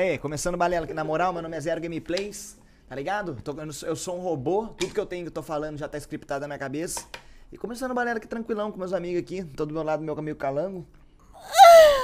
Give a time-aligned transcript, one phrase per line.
[0.00, 2.56] E aí, começando balela aqui na moral, meu nome é Zero Gameplays,
[2.88, 3.36] tá ligado?
[3.86, 6.40] Eu sou- um robô, tudo que eu tenho que eu tô falando já tá scriptado
[6.40, 7.04] na minha cabeça.
[7.52, 10.38] E começando balela aqui tranquilão com meus amigos aqui, tô do meu lado meu amigo
[10.38, 10.86] Calango,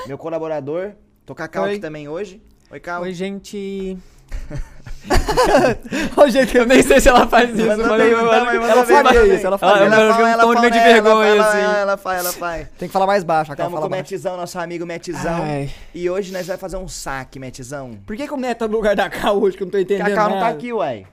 [0.07, 0.93] meu colaborador.
[1.25, 1.71] Tô com a Cal Oi.
[1.71, 2.43] aqui também hoje.
[2.71, 3.01] Oi, Cal.
[3.01, 3.97] Oi, gente.
[6.17, 9.27] Ô, gente, Eu nem sei se ela faz isso, mas eu- eu- ela faria mandou
[9.35, 9.85] isso, ela faria.
[9.85, 11.81] Ela Eu fala, fico ela um tom fala, de ela vergonha, fala, assim.
[11.81, 12.69] Ela faz, ela faz.
[12.79, 13.91] Tem que falar mais baixo, Tamo fala com o.
[13.91, 15.43] Metizão, nosso amigo Metizão.
[15.43, 15.71] Ai.
[15.95, 17.99] E hoje nós vamos fazer um saque, Metizão.
[18.07, 19.79] Por que, que o Neto tá no lugar da Cal hoje que eu não tô
[19.79, 21.07] Porque entendendo a Cal não tá aqui, uai.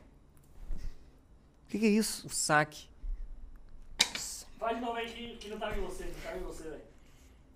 [1.68, 2.26] O que, que é isso?
[2.28, 2.88] O saque.
[4.60, 6.82] Faz de novo aí que, que não tá em você, não tá em você, velho.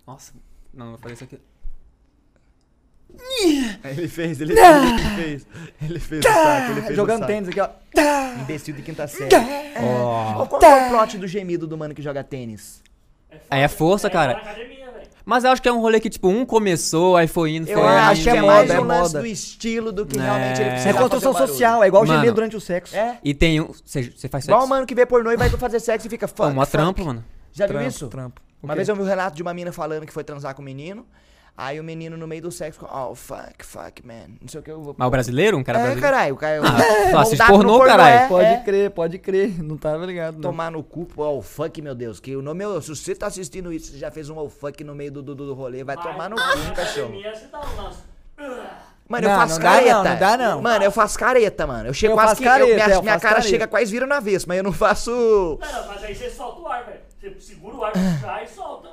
[0.06, 0.32] Nossa,
[0.74, 1.40] não, vou fazer isso aqui.
[3.84, 5.46] Ele fez, ele fez, ele fez.
[5.82, 7.32] Ele fez o saque, ele fez Jogando o saque.
[7.32, 7.68] tênis aqui, ó.
[8.40, 9.34] Imbecil de quinta série.
[9.80, 12.82] Ô, Qual é o plot do gemido do mano que joga tênis?
[13.50, 14.34] Aí é força, cara.
[14.42, 14.78] velho.
[15.24, 17.74] Mas eu acho que é um rolê que, tipo, um começou, aí foi indo, foi
[17.74, 17.86] Eu indo.
[17.86, 19.20] acho que é é mais moda, um é lance moda.
[19.20, 20.22] do estilo do que É.
[20.22, 22.18] realmente ele precisa É construção fazer social, é igual Mano.
[22.20, 22.96] gemer durante o sexo.
[22.96, 23.18] É?
[23.22, 23.68] E tem um.
[23.84, 24.68] Você faz Igual o sexo?
[24.70, 26.72] mano que vê pornô e vai fazer sexo e fica fuck, mó fuck.
[26.72, 27.22] trampo, mano.
[27.52, 28.08] Já viu Trampo, isso?
[28.08, 28.40] Trampo.
[28.62, 30.64] Uma vez eu vi um relato de uma mina falando que foi transar com um
[30.64, 31.04] menino.
[31.56, 34.28] Aí o menino no meio do sexo, oh, fuck, fuck, man.
[34.40, 34.94] Não sei o que eu vou.
[34.96, 35.56] Mas o brasileiro?
[35.58, 36.12] Um cara é, brasileiro?
[36.14, 36.60] caralho, o cara.
[36.62, 38.16] Ah, assiste moldado no pornô, caralho.
[38.16, 38.56] é, Pode é.
[38.62, 39.62] crer, pode crer.
[39.62, 40.34] Não tava ligado.
[40.34, 40.42] Não.
[40.42, 42.20] Tomar no cu, oh, fuck, meu Deus.
[42.20, 42.80] Que o nome é.
[42.80, 45.34] Se você tá assistindo isso, você já fez um oh, fuck no meio do, do,
[45.34, 47.12] do rolê, vai Mas tomar no na cu, cachorro.
[47.50, 48.84] tá.
[49.08, 49.94] Mano, eu Não, faço não dá careta.
[49.94, 50.62] não, não dá não.
[50.62, 51.88] Mano, eu faço careta, mano.
[51.88, 52.46] Eu chego Eu quase faço que.
[52.46, 53.48] eu- careta, minha eu minha faço cara careta.
[53.48, 55.10] chega quase vira no avesso, mas eu não faço.
[55.10, 57.00] Não, não, mas aí você solta o ar, velho.
[57.18, 58.87] Você segura o ar pra puxar e solta.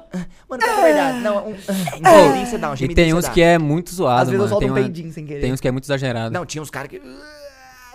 [0.59, 1.17] Mano, é verdade.
[1.19, 1.51] Não, um.
[1.51, 3.31] Um gemidinho você dá, um E gemidinho tem você uns dá.
[3.31, 5.41] que é muito zoado, Às vezes eu solto Tem, um uma- peidinho sem querer.
[5.41, 6.33] tem uns que é muito exagerado.
[6.33, 7.01] Não, tinha uns caras que.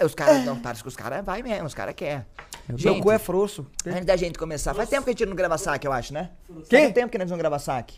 [0.05, 0.45] Os caras.
[0.45, 2.25] Não, parece que os caras vai mesmo, os caras querem.
[2.69, 3.67] Meu Gente, cu é frouxo.
[3.87, 6.31] antes da gente começar, faz tempo que a gente não grava saque, eu acho, né?
[6.69, 6.79] Quê?
[6.79, 7.97] Faz tempo que nós não grava saque.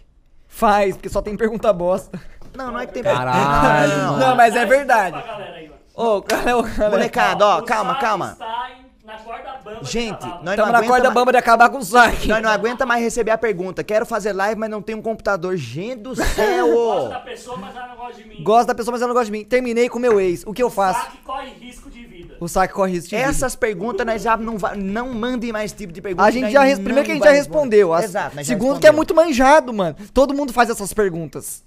[0.48, 2.19] Faz, porque só tem pergunta bosta.
[2.56, 5.16] Não, não é que tem Caralho, Não, mas é verdade.
[5.94, 6.91] Ô, cara.
[6.91, 8.36] Molecada, ó, O calma, calma.
[9.12, 11.84] Na corda bamba Gente, nós não Tamo na corda mais- bamba de acabar com o
[11.84, 12.28] saque.
[12.28, 13.84] Nós não aguenta mais receber a pergunta.
[13.84, 15.56] Quero fazer live, mas não tenho um computador.
[15.56, 17.08] Gente do Gosto céu!
[17.08, 18.42] da pessoa, mas ela não gosta de mim.
[18.42, 19.44] Gosto da pessoa, mas ela não gosta de mim.
[19.44, 20.42] Terminei com meu ex.
[20.46, 21.00] O que eu faço?
[21.04, 22.36] Saque corre risco de vida.
[22.40, 23.28] O saque corre risco de vida.
[23.28, 26.24] Essas perguntas nós já não va- não mandem mais esse tipo de pergunta.
[26.26, 26.78] A gente já res...
[26.78, 27.76] Primeiro que a gente já responder.
[27.76, 27.94] respondeu.
[27.94, 28.96] As- Exato, nós já Segundo que é respondeu.
[28.96, 29.96] muito manjado, mano.
[30.14, 31.62] Todo mundo faz essas perguntas.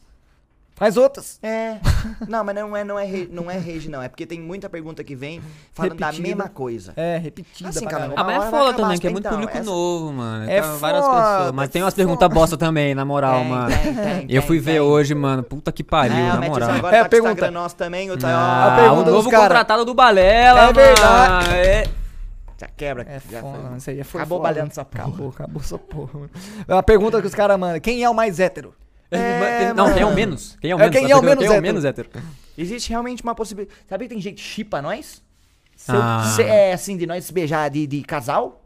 [0.75, 1.39] Faz outras.
[1.41, 1.77] É.
[2.27, 4.01] Não, mas não é, não é, re- não é rage, não.
[4.01, 5.41] É porque tem muita pergunta que vem
[5.73, 6.27] falando da Repetida.
[6.27, 6.91] mesma coisa.
[6.97, 7.69] É, repetida.
[7.69, 8.11] Assim, cara.
[8.15, 10.49] Ah, mas é foda também, que é muito então, público essa- novo, mano.
[10.51, 11.51] É Tá várias foda, pessoas.
[11.53, 13.67] Mas tem umas perguntas bosta também, na moral, Tem, mano.
[13.75, 14.79] tem, tem, Eu fui tem, ver tem.
[14.81, 15.43] hoje, mano.
[15.43, 16.69] Puta que pariu, É, o na moral.
[16.71, 17.31] agora É, tá o pergunta.
[17.33, 18.11] Instagram nosso também.
[18.11, 19.43] O Ah, A o pergunta dos novo cara.
[19.43, 20.73] contratado do Balela, É mano.
[20.73, 21.49] verdade.
[21.55, 21.83] É.
[22.59, 23.03] Já quebra.
[23.09, 23.77] É já foda, foi.
[23.77, 24.49] isso aí foi Acabou foda.
[24.49, 25.03] balhando essa porra.
[25.07, 26.29] Acabou, acabou essa porra, mano.
[26.67, 27.79] É uma pergunta que os caras mandam.
[27.79, 28.73] Quem é o mais hétero?
[29.11, 30.15] É, não, quem é o mano.
[30.15, 30.57] menos?
[30.59, 30.95] Quem é o É, menos?
[30.95, 31.61] quem A é o menos Quem é o hétero?
[31.61, 32.09] menos hétero?
[32.57, 33.77] Existe realmente uma possibilidade.
[33.87, 35.21] Sabia que tem gente chipa nós?
[35.75, 36.23] Se Ah.
[36.25, 38.61] eu, se é assim, de nós se beijar de, de casal?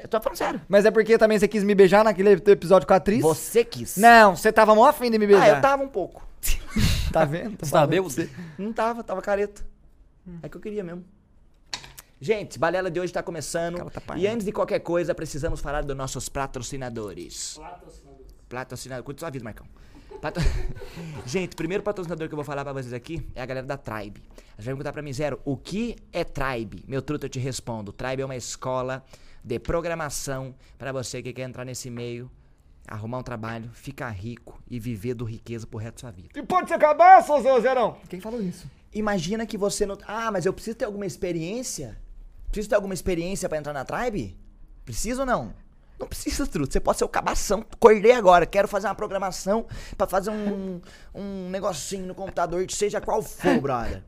[0.00, 0.60] Eu tô falando sério.
[0.68, 3.20] Mas é porque também você quis me beijar naquele episódio com a atriz?
[3.20, 3.96] Você quis.
[3.96, 5.44] Não, você tava mó afim de me beijar.
[5.44, 6.26] Ah, eu tava um pouco.
[7.12, 7.56] Tá vendo?
[7.58, 8.28] Você tá bêbado?
[8.58, 9.64] Não tava, tava careta.
[10.42, 11.02] É que eu queria mesmo.
[12.20, 13.90] Gente, Balela de hoje tá começando.
[13.90, 17.58] Tá e antes de qualquer coisa, precisamos falar dos nossos patrocinadores.
[18.48, 19.04] Patrocinador.
[19.04, 19.66] Cuide sua vida, Marcão.
[20.20, 20.42] Patro...
[21.26, 23.76] Gente, o primeiro patrocinador que eu vou falar pra vocês aqui é a galera da
[23.76, 24.20] Tribe.
[24.20, 26.84] Você vai perguntar pra mim, Zero, o que é Tribe?
[26.88, 27.92] Meu truto, eu te respondo.
[27.92, 29.04] Tribe é uma escola
[29.44, 32.30] de programação pra você que quer entrar nesse meio,
[32.86, 36.28] arrumar um trabalho, ficar rico e viver do riqueza pro resto da sua vida.
[36.34, 37.98] E pode se acabar, seu Zé Zerão?
[38.08, 38.68] Quem falou isso?
[38.92, 39.96] Imagina que você não.
[40.06, 41.98] Ah, mas eu preciso ter alguma experiência?
[42.48, 44.36] Preciso ter alguma experiência pra entrar na Tribe?
[44.84, 45.54] Precisa ou não?
[45.98, 46.72] Não precisa, truto.
[46.72, 47.64] Você pode ser o cabação.
[47.72, 50.80] Acordei agora, quero fazer uma programação pra fazer um,
[51.14, 54.02] um negocinho no computador, seja qual for, brother.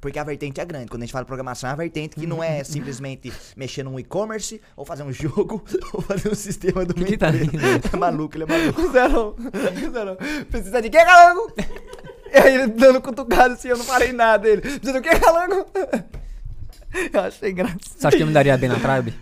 [0.00, 0.86] Porque a vertente é grande.
[0.86, 4.60] Quando a gente fala programação, é uma vertente que não é simplesmente mexer num e-commerce,
[4.74, 5.62] ou fazer um jogo,
[5.92, 7.58] ou fazer um sistema do que tá rindo?
[7.92, 8.80] É maluco, ele é maluco.
[8.80, 9.34] O Zerão.
[9.36, 10.16] O Zerão.
[10.50, 11.52] Precisa de quê, calango?
[12.32, 14.48] e aí ele dando cutucado assim, eu não falei nada.
[14.48, 15.66] Ele, precisa do quê, calango?
[17.12, 17.80] eu achei engraçado.
[17.84, 19.14] Você acha que eu me daria bem na tribe?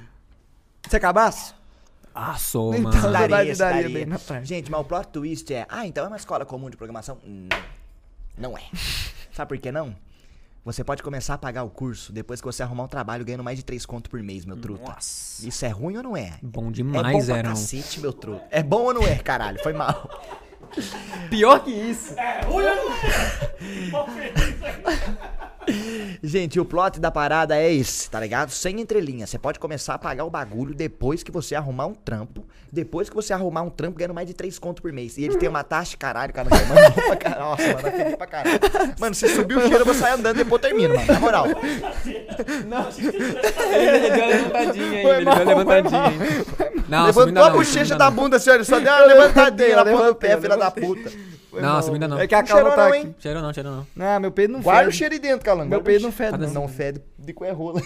[0.89, 1.58] Você acabasse?
[2.21, 3.13] Ah, sou, Então, mano.
[3.13, 3.89] Daria, Daria, daria daria.
[3.89, 4.19] bem na.
[4.43, 7.19] Gente, mas o plot twist é, ah, então é uma escola comum de programação?
[7.25, 8.51] Não.
[8.51, 8.63] Não é.
[9.33, 9.95] Sabe por que não?
[10.65, 13.57] Você pode começar a pagar o curso depois que você arrumar um trabalho ganhando mais
[13.57, 14.91] de 3 conto por mês, meu truta.
[14.91, 15.47] Nossa.
[15.47, 16.39] Isso é ruim ou não é?
[16.43, 17.51] Bom é bom demais, pra Zerão.
[17.51, 18.45] cacete, meu truta.
[18.51, 19.63] É bom ou não é, caralho?
[19.63, 20.11] Foi mal.
[21.31, 22.19] Pior que isso.
[22.19, 22.99] É, ruim ou não é?
[26.23, 28.51] Gente, o plot da parada é esse, tá ligado?
[28.51, 29.27] Sem entrelinha.
[29.27, 32.45] Você pode começar a pagar o bagulho depois que você arrumar um trampo.
[32.73, 35.17] Depois que você arrumar um trampo, ganhando mais de 3 contos por mês.
[35.17, 36.49] E ele tem uma taxa, caralho, cara.
[36.51, 37.41] Mano, é pra caralho.
[37.41, 38.61] Nossa, mano, é pra caralho.
[38.99, 41.07] Mano, se subir o cheiro, eu vou sair andando e depois eu termino, mano.
[41.07, 41.47] Na moral.
[43.69, 46.03] Ele deu uma levantadinha ainda, ele deu uma levantadinha.
[46.89, 48.17] Não, Levantou a não, bochecha da não.
[48.17, 48.65] bunda, olha.
[48.65, 51.39] Só deu uma levantadinha levantei, ponta do pé, filha da levantei.
[51.53, 52.19] Não, subiu ainda não.
[52.19, 52.97] É que a calma tá não, aqui.
[52.99, 53.15] hein?
[53.19, 53.87] Cheirou não, cheirou não.
[53.97, 54.97] Não, meu peito não Guarda o fede.
[54.99, 55.71] cheiro aí dentro, calango.
[55.71, 56.33] Meu Guarda o peito não cheiro.
[56.39, 56.69] fede, Não, não.
[56.69, 57.81] fede de cu é rola.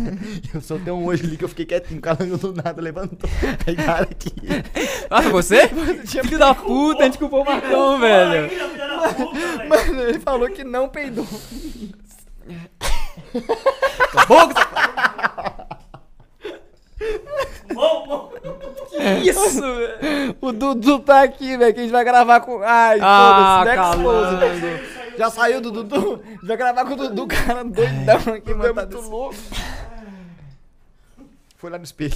[0.54, 1.98] eu soltei um hoje ali que eu fiquei quietinho.
[1.98, 3.28] O calango do nada levantou.
[3.64, 4.32] Pegaram aqui.
[5.10, 5.68] Ah, você?
[6.06, 8.50] Filho da puta, a gente culpou o Marcão, velho.
[9.68, 11.26] Mano, ele falou que não peidou.
[17.74, 18.32] Bom, bom.
[19.22, 20.36] Isso, velho.
[20.40, 22.60] O Dudu tá aqui, velho, que a gente vai gravar com...
[22.62, 23.64] Ai, Ah,
[24.02, 24.60] foda-se.
[24.60, 25.16] Pose.
[25.18, 26.22] Já saiu do Dudu?
[26.24, 28.74] A gente vai gravar com o Dudu, cara, doidão aqui, mano.
[28.74, 29.34] Tá muito louco.
[31.56, 32.12] Foi lá no espelho.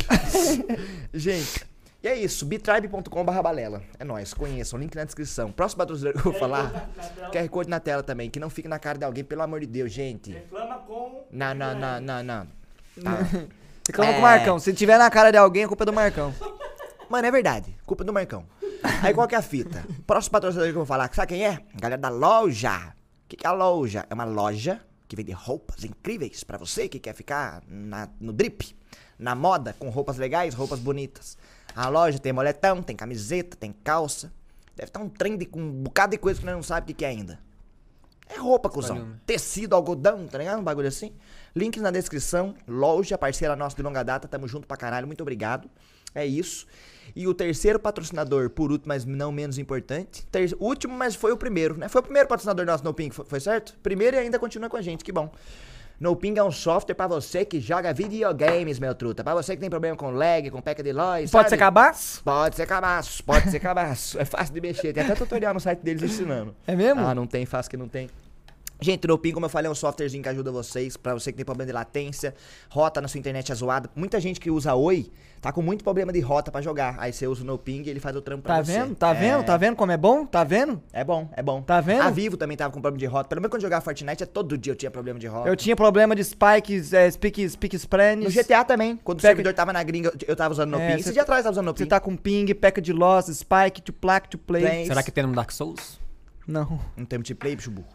[1.15, 1.65] Gente,
[2.03, 2.45] e é isso.
[2.45, 3.83] bitribe.com.br balela.
[3.99, 4.79] É nóis, conheçam.
[4.79, 5.51] Link na descrição.
[5.51, 6.91] Próximo patrocinador que eu vou falar.
[7.33, 8.29] QR Code na tela também.
[8.29, 10.33] Que não fique na cara de alguém, pelo amor de Deus, gente.
[10.33, 11.25] Reclama com.
[11.31, 12.47] Não, não, não, não, não.
[13.03, 13.19] Tá.
[13.91, 14.19] Reclama com É.
[14.19, 14.59] o Marcão.
[14.59, 16.35] Se tiver na cara de alguém, a culpa é do Marcão.
[17.09, 17.77] Mano, é verdade.
[17.85, 18.45] Culpa do Marcão.
[19.03, 19.85] Aí qual que é a fita?
[20.07, 21.61] Próximo patrocinador que eu vou falar, sabe quem é?
[21.75, 22.95] Galera da loja.
[23.25, 24.07] O que, que é a loja?
[24.09, 28.75] É uma loja que vende roupas incríveis pra você que quer ficar na- no drip,
[29.19, 31.37] na moda, com roupas legais, roupas bonitas.
[31.75, 34.33] A loja tem moletão, tem camiseta, tem calça.
[34.77, 36.87] Deve estar um trem de, com um bocado de coisa que nós não sabemos o
[36.89, 37.39] que, que é ainda.
[38.29, 39.15] É roupa, cuzão.
[39.27, 40.61] Tecido, algodão, tá ligado?
[40.61, 41.13] Um bagulho assim.
[41.55, 42.55] Links na descrição.
[42.67, 44.29] Loja, parceira nossa de longa data.
[44.29, 45.07] Tamo junto pra caralho.
[45.07, 45.69] Muito obrigado.
[46.15, 46.67] É isso.
[47.15, 50.27] E o terceiro patrocinador, por último, mas não menos importante.
[50.27, 50.57] Ter...
[50.59, 51.89] Último, mas foi o primeiro, né?
[51.89, 53.77] Foi o primeiro patrocinador nosso no Ping, foi, foi certo?
[53.83, 55.31] Primeiro e ainda continua com a gente, que bom.
[55.99, 59.23] No Ping é um software pra você que joga videogames, meu truta.
[59.23, 61.31] Pra você que tem problema com lag, com pack de lojas.
[61.31, 62.23] Pode ser cabaço?
[62.25, 64.19] Pode ser cabaço, pode ser cabaço.
[64.19, 64.95] É fácil de mexer.
[64.95, 66.57] Tem até tutorial no site deles ensinando.
[66.67, 67.07] É mesmo?
[67.07, 68.09] Ah, não tem, fácil que não tem.
[68.81, 71.45] Gente, o como eu falei, é um softwarezinho que ajuda vocês, pra você que tem
[71.45, 72.35] problema de latência,
[72.71, 73.91] rota na sua internet é zoada.
[73.95, 75.11] Muita gente que usa Oi
[75.41, 76.97] tá com muito problema de rota pra jogar.
[76.99, 78.73] Aí você usa o Noping e ele faz o trampo pra Tá você.
[78.73, 78.95] vendo?
[78.95, 79.45] Tá É, vendo?
[79.45, 80.27] Tá vendo como é bom?
[80.27, 80.83] Tá vendo?
[80.93, 81.63] É bom, é bom.
[81.63, 82.03] Tá vendo?
[82.03, 83.29] A Vivo também tava com problema de rota.
[83.29, 85.49] Pelo menos quando eu jogava Fortnite, é todo dia eu tinha problema de rota.
[85.49, 87.79] Eu tinha problema de spikes, é, speak, speak
[88.25, 88.31] No.
[88.31, 88.97] GTA também.
[89.03, 90.85] Quando o Pega- servidor tava na gringa, eu- tava usando Noping.
[90.85, 91.85] É, Esse cê- dia atrás eu tava usando Noping.
[91.85, 94.85] Você tá com ping, pack de loss, spike, to plaque, to play.
[94.87, 95.99] Será que tem no Dark Souls?
[96.47, 96.79] Não.
[96.97, 97.87] Não tem multiplayer, bicho burro.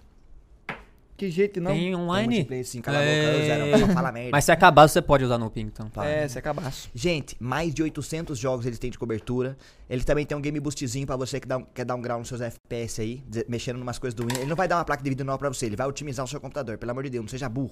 [1.17, 1.71] Que jeito não.
[1.71, 2.27] Tem Tem online?
[2.27, 3.11] multiplayer sim, cala a boca.
[3.11, 3.93] É.
[3.93, 4.29] Fala merda.
[4.33, 5.89] Mas se acabar, você pode usar no Ping, então.
[5.89, 6.05] Pá.
[6.05, 6.89] É, você acabaço.
[6.93, 9.57] Gente, mais de 800 jogos eles têm de cobertura.
[9.89, 12.19] Ele também tem um game boostzinho pra você que dá um- quer dar um grau
[12.19, 14.39] nos seus FPS aí, mexendo em umas coisas do Windows.
[14.39, 16.27] Ele não vai dar uma placa de vídeo nova pra você, ele vai otimizar o
[16.27, 16.77] seu computador.
[16.77, 17.71] Pelo amor de Deus, não seja burro.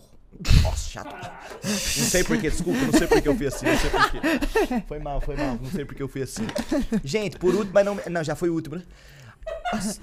[0.63, 1.13] Nossa, chato.
[1.63, 4.19] Não sei porquê, desculpa, não sei porque eu fui assim, não sei porquê.
[4.87, 6.43] Foi mal, foi mal, não sei porque eu fui assim.
[7.03, 7.99] Gente, por último, mas não.
[8.09, 8.83] Não, já foi o último, né?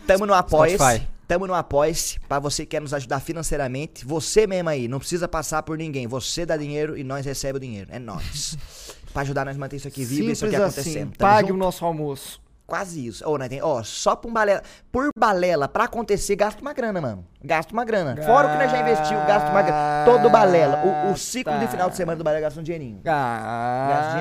[0.07, 0.77] Tamo no Apoia-se.
[0.77, 1.07] Spotify.
[1.31, 2.19] Tamo no Apoia-se.
[2.29, 4.05] Pra você que quer nos ajudar financeiramente.
[4.05, 6.09] Você mesmo aí, não precisa passar por ninguém.
[6.09, 7.89] Você dá dinheiro e nós recebe o dinheiro.
[7.93, 8.59] É nós.
[9.15, 11.03] pra ajudar nós a manter isso aqui vivo e isso aqui Simples acontecendo.
[11.03, 11.17] assim.
[11.17, 11.57] Tamo Pague junto?
[11.57, 12.43] o nosso almoço.
[12.67, 13.25] Quase isso.
[13.29, 14.61] Ô, nós tem, ó, só por balela.
[14.91, 17.25] Por balela, pra acontecer, gasta uma grana, mano.
[17.45, 18.21] Gasta uma grana.
[18.23, 20.05] Fora o que nós já investiu, gasta uma grana.
[20.05, 20.83] Todo balela.
[20.85, 21.71] O, o ciclo de Gasta.
[21.77, 22.99] final de semana do balela gasta um dinheirinho.
[23.05, 24.19] Gasta.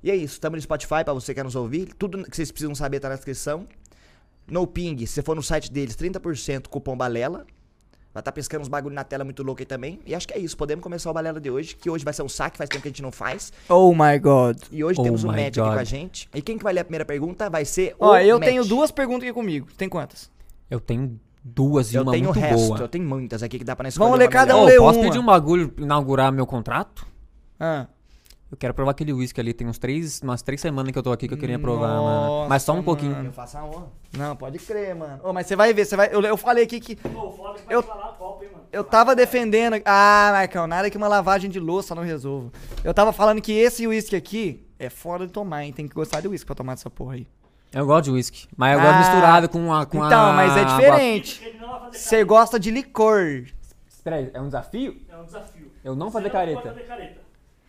[0.00, 1.92] E é isso, tamo no Spotify pra você que quer nos ouvir.
[1.94, 3.66] Tudo que vocês precisam saber tá na descrição.
[4.50, 7.46] No Ping, se você for no site deles, 30% cupom balela.
[8.14, 10.00] Vai estar pescando uns bagulho na tela muito louco aí também.
[10.06, 12.22] E acho que é isso, podemos começar o balela de hoje, que hoje vai ser
[12.22, 13.52] um saque, faz tempo que a gente não faz.
[13.68, 14.56] Oh my god.
[14.72, 16.28] E hoje Oh temos um my match aqui com a gente.
[16.34, 18.48] E quem que vai ler a primeira pergunta vai ser Ó, o eu Matt.
[18.48, 19.68] tenho duas perguntas aqui comigo.
[19.76, 20.30] Tem quantas?
[20.70, 22.78] Eu tenho duas e Eu uma tenho o muito resto, boa.
[22.80, 25.04] eu tenho muitas aqui que dá pra nós Vamos ler cada um lê posso uma.
[25.06, 27.06] pedir um bagulho, inaugurar meu contrato?
[27.60, 27.86] Ah.
[28.50, 29.52] Eu quero provar aquele whisky ali.
[29.52, 32.26] Tem uns três, umas três semanas que eu tô aqui que eu queria provar, mano.
[32.28, 33.12] Nossa, Mas só um pouquinho.
[33.14, 33.28] mano.
[33.28, 33.86] Eu faço a honra.
[34.16, 35.20] Não, pode crer, mano.
[35.22, 36.08] Ô, mas você vai ver, você vai.
[36.10, 38.64] Eu, eu falei aqui que Pô, foda que vai Eu- copo, hein, mano.
[38.72, 39.74] eu tava defendendo.
[39.84, 42.50] Ah, Marcão, nada que uma lavagem de louça não resolva.
[42.82, 45.72] Eu tava falando que esse whisky aqui é fora de tomar, hein?
[45.74, 47.26] Tem que gostar de whisky pra tomar essa porra aí.
[47.70, 48.48] Eu gosto de whisky.
[48.56, 49.84] Mas eu gosto Ah, misturado com a.
[49.84, 51.58] Com então, a mas é diferente.
[51.92, 53.44] Você gosta de licor.
[54.02, 54.96] Peraí, é um desafio?
[55.06, 55.70] É um desafio.
[55.84, 56.76] Eu não Você fazer Não careta.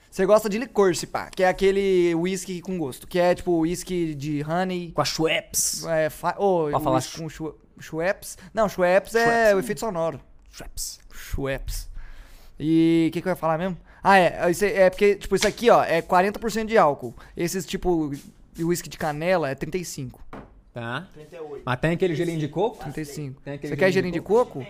[0.10, 1.30] Você gosta de licor, se pá.
[1.30, 3.08] Que é aquele whisky com gosto.
[3.08, 4.92] Que é tipo whisky de honey.
[4.92, 5.86] Com a Schweppes.
[5.86, 6.36] É, fa...
[6.38, 8.38] oh, Pode falar com Schwe- Schweppes.
[8.54, 10.20] Não, Schweppes é o efeito sonoro.
[10.51, 11.00] Schweppes.
[11.13, 11.89] Schweppes.
[12.60, 13.78] E o que, que eu ia falar mesmo?
[14.04, 14.50] Ah, é.
[14.50, 17.13] Isso é é porque, tipo, isso aqui, ó, é 40% de álcool.
[17.38, 18.12] Esses, tipo,
[18.60, 20.13] whisky de canela é 35%.
[20.74, 21.08] Tá.
[21.13, 21.63] 38.
[21.66, 22.80] Mas tem aquele gelinho de coco?
[22.84, 23.42] 35.
[23.42, 24.66] Tem aquele Você quer gelinho de coco?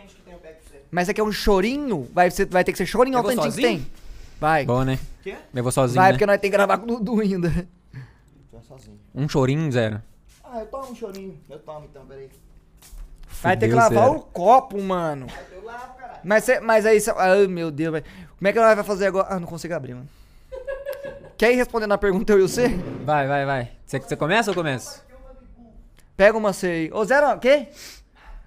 [0.92, 2.08] Mas você quer um chorinho?
[2.14, 3.86] Vai, ser, vai ter que ser chorinho autêntico que tem.
[4.40, 4.66] Vai.
[4.66, 4.98] Bom, né?
[5.22, 5.36] Quê?
[5.54, 6.14] Eu vou sozinho, Vai, né?
[6.14, 7.68] porque nós temos que gravar com o Dudu ainda.
[8.52, 9.00] Tô sozinho.
[9.14, 10.02] Um chorinho, zero.
[10.44, 11.40] Ah, eu tomo um chorinho.
[11.50, 12.30] Eu tomo então, peraí.
[13.42, 14.16] Vai ter que lavar zero.
[14.16, 15.28] o copo, mano.
[15.52, 16.20] Eu lavo, caralho.
[16.24, 18.06] Mas, cê- mas aí, cê- ai meu Deus, velho.
[18.38, 19.28] Como é que nós vai fazer agora?
[19.30, 20.08] Ah, não consigo abrir, mano.
[21.38, 22.68] Quer ir respondendo a pergunta eu e você?
[23.06, 23.72] Vai, vai, vai.
[23.86, 25.02] Você, você começa ou começa?
[26.18, 26.92] Pega uma C aí.
[26.92, 27.68] Ô, Zero, o quê?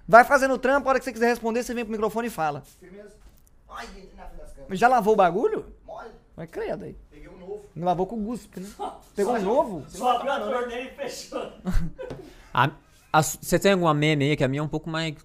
[0.07, 2.61] Vai fazendo trampo, a hora que você quiser responder, você vem pro microfone e fala.
[2.79, 3.13] Firmeza?
[3.69, 3.85] Ai,
[4.15, 4.79] na frente das câmeras.
[4.79, 5.65] Já lavou o bagulho?
[6.35, 6.95] Mas credo aí.
[7.11, 7.61] Peguei um novo.
[7.75, 8.67] Não lavou com o guspe, né?
[9.15, 9.85] Pegou um novo?
[9.87, 11.51] Só abriu a torneira e fechou.
[12.53, 12.71] A-
[13.11, 15.15] a su- Você tem alguma meme aí que a minha é um pouco mais.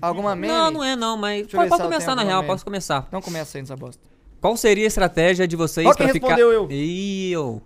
[0.00, 0.52] Alguma meme?
[0.52, 1.42] Não, não é não, mas.
[1.42, 2.52] Deixa eu Pode, começar na real, meme.
[2.52, 3.04] posso começar.
[3.08, 4.00] Então começa aí nessa bosta.
[4.40, 6.28] Qual seria a estratégia de vocês Ó, pra quem ficar.
[6.28, 6.68] respondeu eu.
[6.70, 7.60] Ih, ô.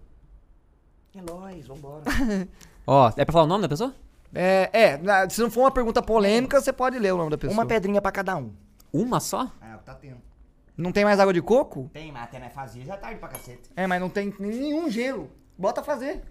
[1.15, 2.03] É nóis, vambora.
[2.87, 3.95] Ó, é pra falar o nome da pessoa?
[4.35, 7.37] É, é, na- se não for uma pergunta polêmica, você pode ler o nome da
[7.37, 7.53] pessoa.
[7.59, 8.51] Uma pedrinha pra cada um.
[8.91, 9.51] Uma só?
[9.61, 10.17] Ah, tá tendo.
[10.77, 11.91] Não tem mais água de coco?
[11.93, 13.71] Tem, mas até nós fazia já é tarde pra cacete.
[13.77, 15.31] É, mas não tem nenhum gelo.
[15.57, 16.23] Bota fazer.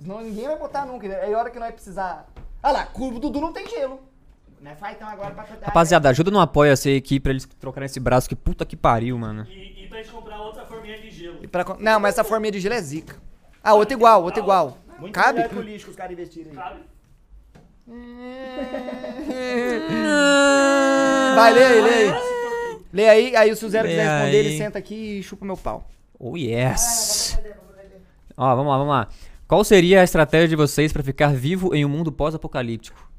[0.00, 1.06] Senão ninguém vai botar nunca.
[1.06, 2.26] É a hora que nós precisar.
[2.62, 4.00] Ah lá, o Dudu não tem gelo.
[4.78, 5.44] Faz então agora pra.
[5.62, 9.44] Rapaziada, ajuda no apoia-se aqui pra eles trocarem esse braço, que puta que pariu, mano.
[9.50, 11.38] E, e pra gente comprar outra forminha de gelo.
[11.42, 13.16] E pra Não, mas essa forminha de gelo é zica.
[13.62, 14.78] Ah, outra igual, outra igual.
[14.98, 15.38] Muito Cabe?
[15.38, 16.56] melhor que o lixo que os caras investiram aí.
[16.56, 16.80] Sabe?
[21.34, 22.31] Vai, lê aí,
[22.92, 23.34] lê aí.
[23.36, 24.46] Aí, se o Zero Lê quiser responder, aí.
[24.46, 25.88] ele senta aqui e chupa meu pau.
[26.18, 27.38] Oh, yes!
[28.36, 29.08] Ó, vamos lá, vamos lá.
[29.48, 33.10] Qual seria a estratégia de vocês pra ficar vivo em um mundo pós-apocalíptico?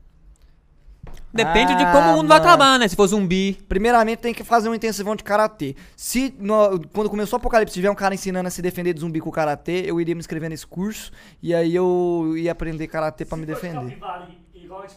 [1.33, 2.49] Depende de como Ah, o mundo vai mano.
[2.49, 2.87] acabar, né?
[2.87, 3.57] Se for zumbi.
[3.67, 5.75] Primeiramente tem que fazer um intensivão de karatê.
[5.95, 9.19] Se no- quando começou o apocalipse tiver um cara ensinando a se defender de zumbi
[9.19, 11.11] com karatê, eu iria me inscrever nesse curso
[11.41, 13.97] e aí eu ia aprender karatê pra me defender.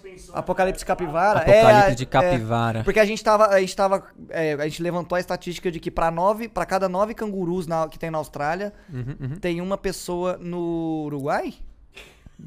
[0.03, 0.87] Pensou, Apocalipse né?
[0.87, 1.41] capivara?
[1.41, 2.79] Apocalipse é, de capivara.
[2.81, 5.79] é, porque a gente tava, a gente tava, é, a gente levantou a estatística de
[5.81, 9.37] que pra nove, para cada nove cangurus na- que tem na Austrália, Uhum, uhum.
[9.37, 11.55] tem uma pessoa no Uruguai?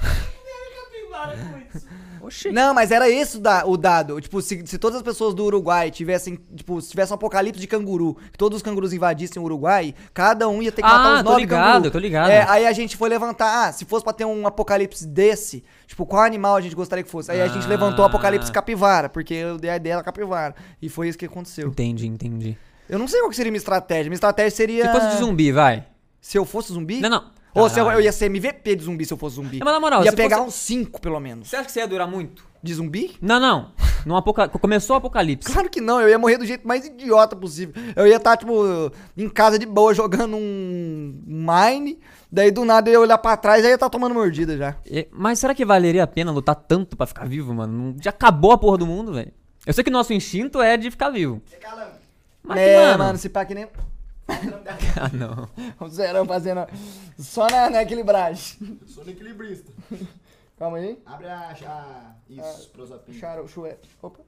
[0.00, 1.86] Capivara com isso.
[2.22, 2.50] Oxi.
[2.52, 4.20] Não, mas era esse o, da- o dado.
[4.20, 7.66] Tipo, se, se todas as pessoas do Uruguai tivessem, tipo, se tivesse um apocalipse de
[7.66, 11.14] canguru, que todos os cangurus invadissem o Uruguai, cada um ia ter que Ah, matar
[11.16, 11.92] os tô nove ligado, cangurus.
[11.92, 12.30] tô ligado.
[12.30, 16.04] É, aí a gente foi levantar, ah, se fosse pra ter um apocalipse desse, tipo,
[16.06, 17.30] qual animal a gente gostaria que fosse?
[17.32, 17.68] Aí a gente Ah.
[17.68, 20.54] levantou o apocalipse capivara, porque eu dei a ideia da capivara.
[20.80, 21.68] E foi isso que aconteceu.
[21.68, 22.56] Entendi, entendi.
[22.88, 24.04] Eu não sei qual que seria minha estratégia.
[24.10, 24.84] Minha estratégia seria.
[24.86, 25.84] Se fosse de zumbi, vai.
[26.20, 27.00] Se eu fosse zumbi?
[27.00, 27.24] Não, não.
[27.54, 29.58] Ou se eu, eu ia ser MVP de zumbi se eu fosse zumbi.
[29.58, 31.48] Não, mas na moral, ia se pegar fosse- uns 5, pelo menos.
[31.48, 32.44] Você acha que você ia durar muito?
[32.62, 33.16] De zumbi?
[33.22, 33.72] Não, não.
[34.04, 34.48] No apoca...
[34.48, 35.50] Começou o apocalipse.
[35.50, 37.74] Claro que não, eu ia morrer do jeito mais idiota possível.
[37.96, 41.98] Eu ia estar, tipo, em casa de boa jogando um Mine,
[42.30, 44.76] daí do nada eu ia olhar pra trás e aí ia estar tomando mordida já.
[44.86, 47.72] E- Mas será que valeria a pena lutar tanto pra ficar vivo, mano?
[47.72, 49.32] Não- Já acabou a porra do mundo, velho.
[49.66, 51.42] Eu sei que nosso instinto é de ficar vivo.
[52.42, 53.04] Mas é, mano...
[53.04, 53.66] mano, se pá que nem.
[55.00, 55.48] Ah, não.
[55.78, 56.66] O Zerão fazendo
[57.18, 58.78] só na, na equilibragem.
[58.86, 59.72] Sou no equilibrista.
[60.58, 60.98] Calma aí.
[61.06, 61.56] Abre a.
[61.66, 63.18] a isso, prosapinho.
[63.18, 63.78] Charo, chué.
[64.02, 64.20] Opa.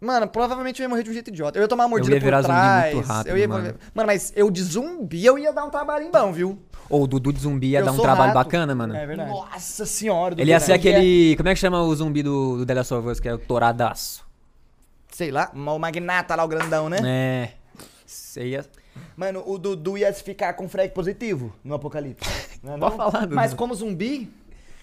[0.00, 1.58] Mano, provavelmente eu ia morrer de um jeito idiota.
[1.58, 2.94] Eu ia tomar uma mordida ia virar por zumbi trás.
[2.94, 3.48] muito rápido, eu ia...
[3.48, 3.74] mano.
[3.94, 6.58] mano, mas eu de zumbi eu ia dar um trabalhinho bom, viu?
[6.90, 8.34] Ou o Dudu de zumbi ia Eu dar um trabalho rato.
[8.34, 8.94] bacana, mano.
[8.94, 9.30] É verdade.
[9.30, 10.34] Nossa senhora.
[10.36, 10.78] Ele ia Dudu, ser né?
[10.78, 11.36] aquele...
[11.36, 13.38] Como é que chama o zumbi do, do The Last of Us, que é o
[13.38, 14.24] toradaço?
[15.10, 15.50] Sei lá.
[15.54, 16.98] O magnata lá, o grandão, né?
[17.02, 17.63] É...
[18.14, 18.64] Você ia...
[19.16, 22.28] Mano, o Dudu ia ficar com frag positivo no apocalipse.
[22.62, 22.90] Não é não?
[22.90, 23.34] Pode falar, Dudu.
[23.34, 24.32] Mas como zumbi,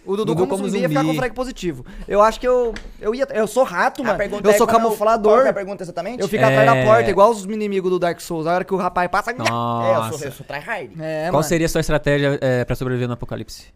[0.05, 1.85] o Dudu, Dudu como, como zumbi, ia ficar com frag positivo.
[2.07, 2.73] Eu acho que eu.
[3.00, 3.25] Eu ia.
[3.31, 4.17] Eu sou rato, A mano.
[4.17, 5.38] pergunta Eu é sou é camuflador.
[5.38, 6.21] Qual é a pergunta exatamente?
[6.21, 6.85] eu fico atrás da É.
[6.85, 8.45] porta, igual os inimigos do Dark Souls.
[8.47, 9.31] A hora que o rapaz passa.
[9.39, 10.91] É, eu sou, eu sou tryhard.
[11.01, 11.43] É, Qual mano.
[11.43, 13.67] seria a sua estratégia é, pra sobreviver no apocalipse?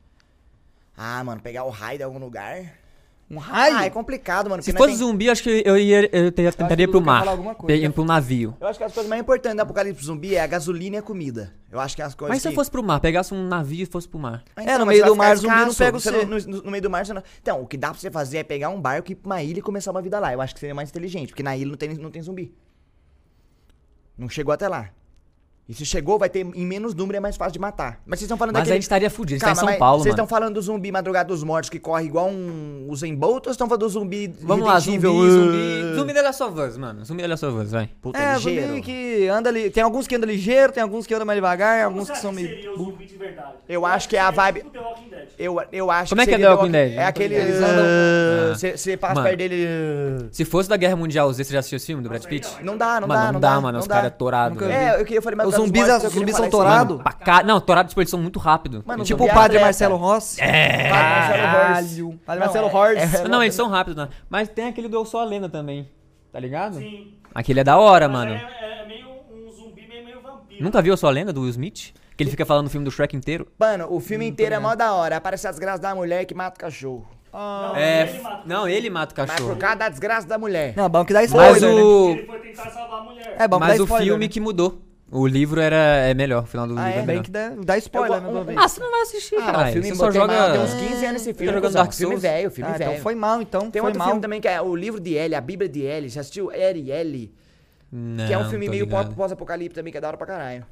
[0.97, 2.63] Ah, mano, pegar o raio de algum lugar.
[3.29, 3.75] Um raio?
[3.75, 4.61] Ah, é complicado, mano.
[4.61, 6.07] Se fosse tem- zumbi, acho que eu ia...
[6.15, 7.25] Eu te- tentaria que o pro mar.
[7.55, 7.75] coisa.
[7.75, 8.55] Ia pro navio.
[8.61, 11.01] Eu acho que as coisas mais importantes do apocalipse zumbi é a gasolina e a
[11.01, 11.51] comida.
[11.71, 13.81] Eu acho que é as coisas Mas se eu fosse pro mar, pegasse um navio
[13.81, 14.43] e fosse pro mar.
[14.55, 16.11] Ah, É, no mas meio vai do mar, zumbi não pega você.
[16.23, 17.23] No, no- no meio do mar, você não...
[17.41, 19.41] Então, o que dá pra você fazer é pegar um barco e ir pra uma
[19.41, 20.31] ilha e começar uma vida lá.
[20.31, 22.53] Eu acho que seria mais inteligente, porque na ilha não tem, não tem zumbi.
[24.15, 24.89] Não chegou até lá.
[25.67, 27.99] E se chegou, vai ter em menos número e é mais fácil de matar.
[28.05, 28.73] Mas vocês estão falando Mas daquele...
[28.73, 30.61] a gente estaria fudido, a gente tá em São mas Paulo, Vocês estão falando do
[30.61, 34.31] zumbi Madrugada dos Mortos que corre igual um Usain Bolt ou estão falando do zumbi
[34.43, 35.31] Vamos lá, zumbi, irredentível?
[35.31, 35.95] zumbi.
[35.95, 37.03] Zumbi The Last of Us, mano.
[37.03, 37.89] Zumbi The Last of Us, vai.
[37.99, 38.67] Puta, É, ligeiro.
[38.67, 39.71] zumbi que anda ali.
[39.71, 42.31] Tem alguns que andam ligeiro, tem alguns que andam mais devagar, Como alguns que são
[42.31, 42.47] meio.
[42.47, 43.53] seria o zumbi de verdade?
[43.67, 45.19] Eu acho que é a vibe- Tipo The Walking Dead.
[45.19, 45.29] Dead.
[45.39, 46.93] Eu, eu acho Como é que é The Walking Dead?
[46.93, 47.33] É aquele.
[47.33, 49.25] Eles andam- Você você passa Mano.
[49.27, 49.67] perto dele.
[50.31, 52.47] Se fosse da Guerra Mundial Z, você já assistiu esse filme do Brad Pitt?
[52.63, 53.15] Não dá, não dá.
[53.25, 53.71] não Não dá, dá, mano.
[53.73, 53.95] não Os dá.
[53.95, 54.53] caras é torado.
[54.53, 54.79] Nunca velho.
[54.79, 54.85] vi.
[54.85, 57.01] É, eu queria falar zumbis, mortos, os eu queria zumbis são torados?
[57.01, 58.83] Pra cá- Não, torado, tipo, eles são muito rápido.
[58.85, 59.65] Mano, Tipo o padre atleta.
[59.65, 60.41] Marcelo Rossi.
[60.41, 60.89] É.
[60.89, 61.65] Padre Marcelo Horst.
[61.65, 62.19] Caralho.
[62.25, 63.15] Padre Não, Marcelo é- Horst.
[63.15, 64.09] é- Não, eles são rápidos, né?
[64.29, 65.89] Mas tem aquele do Eu Sou a Lenda também.
[66.31, 66.77] Tá ligado?
[66.77, 67.13] Sim.
[67.33, 68.31] Aquele é da hora, Mas mano.
[68.33, 70.63] É, é meio um zumbi, meio, meio vampiro.
[70.63, 71.93] Nunca viu Eu Sou a Lenda do Will Smith?
[72.17, 73.45] Que ele fica falando no filme do Shrek inteiro?
[73.59, 75.17] Mano, o filme inteiro é mó da hora.
[75.17, 77.05] Aparece a desgraça da mulher que mata o cachorro.
[77.33, 78.07] Não, É.
[78.07, 79.49] ele mata o Não, ele mata o Mas cachorro.
[79.49, 80.73] por causa da desgraça da mulher.
[80.77, 81.67] Não, bom que dá spoiler, Mas né?
[81.67, 82.09] o.
[82.11, 83.35] Ele foi tentar salvar a mulher.
[83.37, 84.31] É bom que Mas o filme né?
[84.31, 84.81] que mudou.
[85.17, 87.03] O livro era é melhor, o final do Ah, livro é?
[87.03, 88.43] é Bem que dá, dá spoiler, Eu né?
[88.43, 88.57] vez.
[88.57, 89.69] Ah, você não vai assistir, Ah, cara.
[89.69, 90.51] o filme Você só joga.
[90.51, 91.53] Tem uns 15 anos esse filme.
[91.53, 91.73] jogando.
[91.73, 92.21] Dark Filme Souls.
[92.21, 92.91] velho, filme Ah, velho.
[92.91, 93.71] então foi mal, então.
[93.71, 94.07] Tem foi outro mal.
[94.09, 96.09] filme também que é o livro de Ellie, a Bíblia de Ellie.
[96.09, 97.33] Já assistiu Eri Ellie?
[97.91, 100.65] Não, Que é um filme meio pós-apocalipse também, que é da hora pra caralho.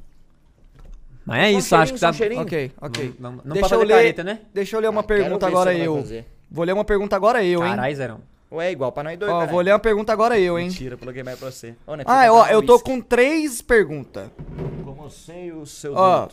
[1.25, 2.09] Mas é um isso, acho que tá.
[2.11, 2.41] um.
[2.41, 3.13] Ok, ok.
[3.17, 4.39] Não, não, não Deixa eu ler- careta, né?
[4.53, 6.03] Deixa eu ler uma Ah, pergunta agora eu.
[6.51, 7.69] Vou ler uma pergunta agora eu, hein?
[7.75, 8.19] Carai, Zerão.
[8.53, 9.51] Ué, igual pra nós dois, Ó, caralho.
[9.51, 10.67] vou ler uma pergunta agora eu, hein?
[10.67, 11.75] Mentira, coloquei mais pra você.
[11.87, 14.29] Ô, Ah, ó, comprar eu tô com três perguntas.
[14.83, 16.27] Como sei o seu Ó,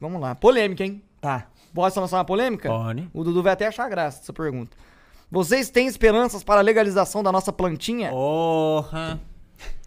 [0.00, 0.34] vamos lá.
[0.34, 1.02] Polêmica, hein?
[1.20, 1.46] Tá.
[1.72, 2.68] Posso lançar uma polêmica?
[2.68, 3.08] Pode.
[3.14, 4.76] O Dudu vai até achar graça dessa pergunta.
[5.30, 8.10] Vocês têm esperanças para a legalização da nossa plantinha?
[8.10, 9.18] Porra.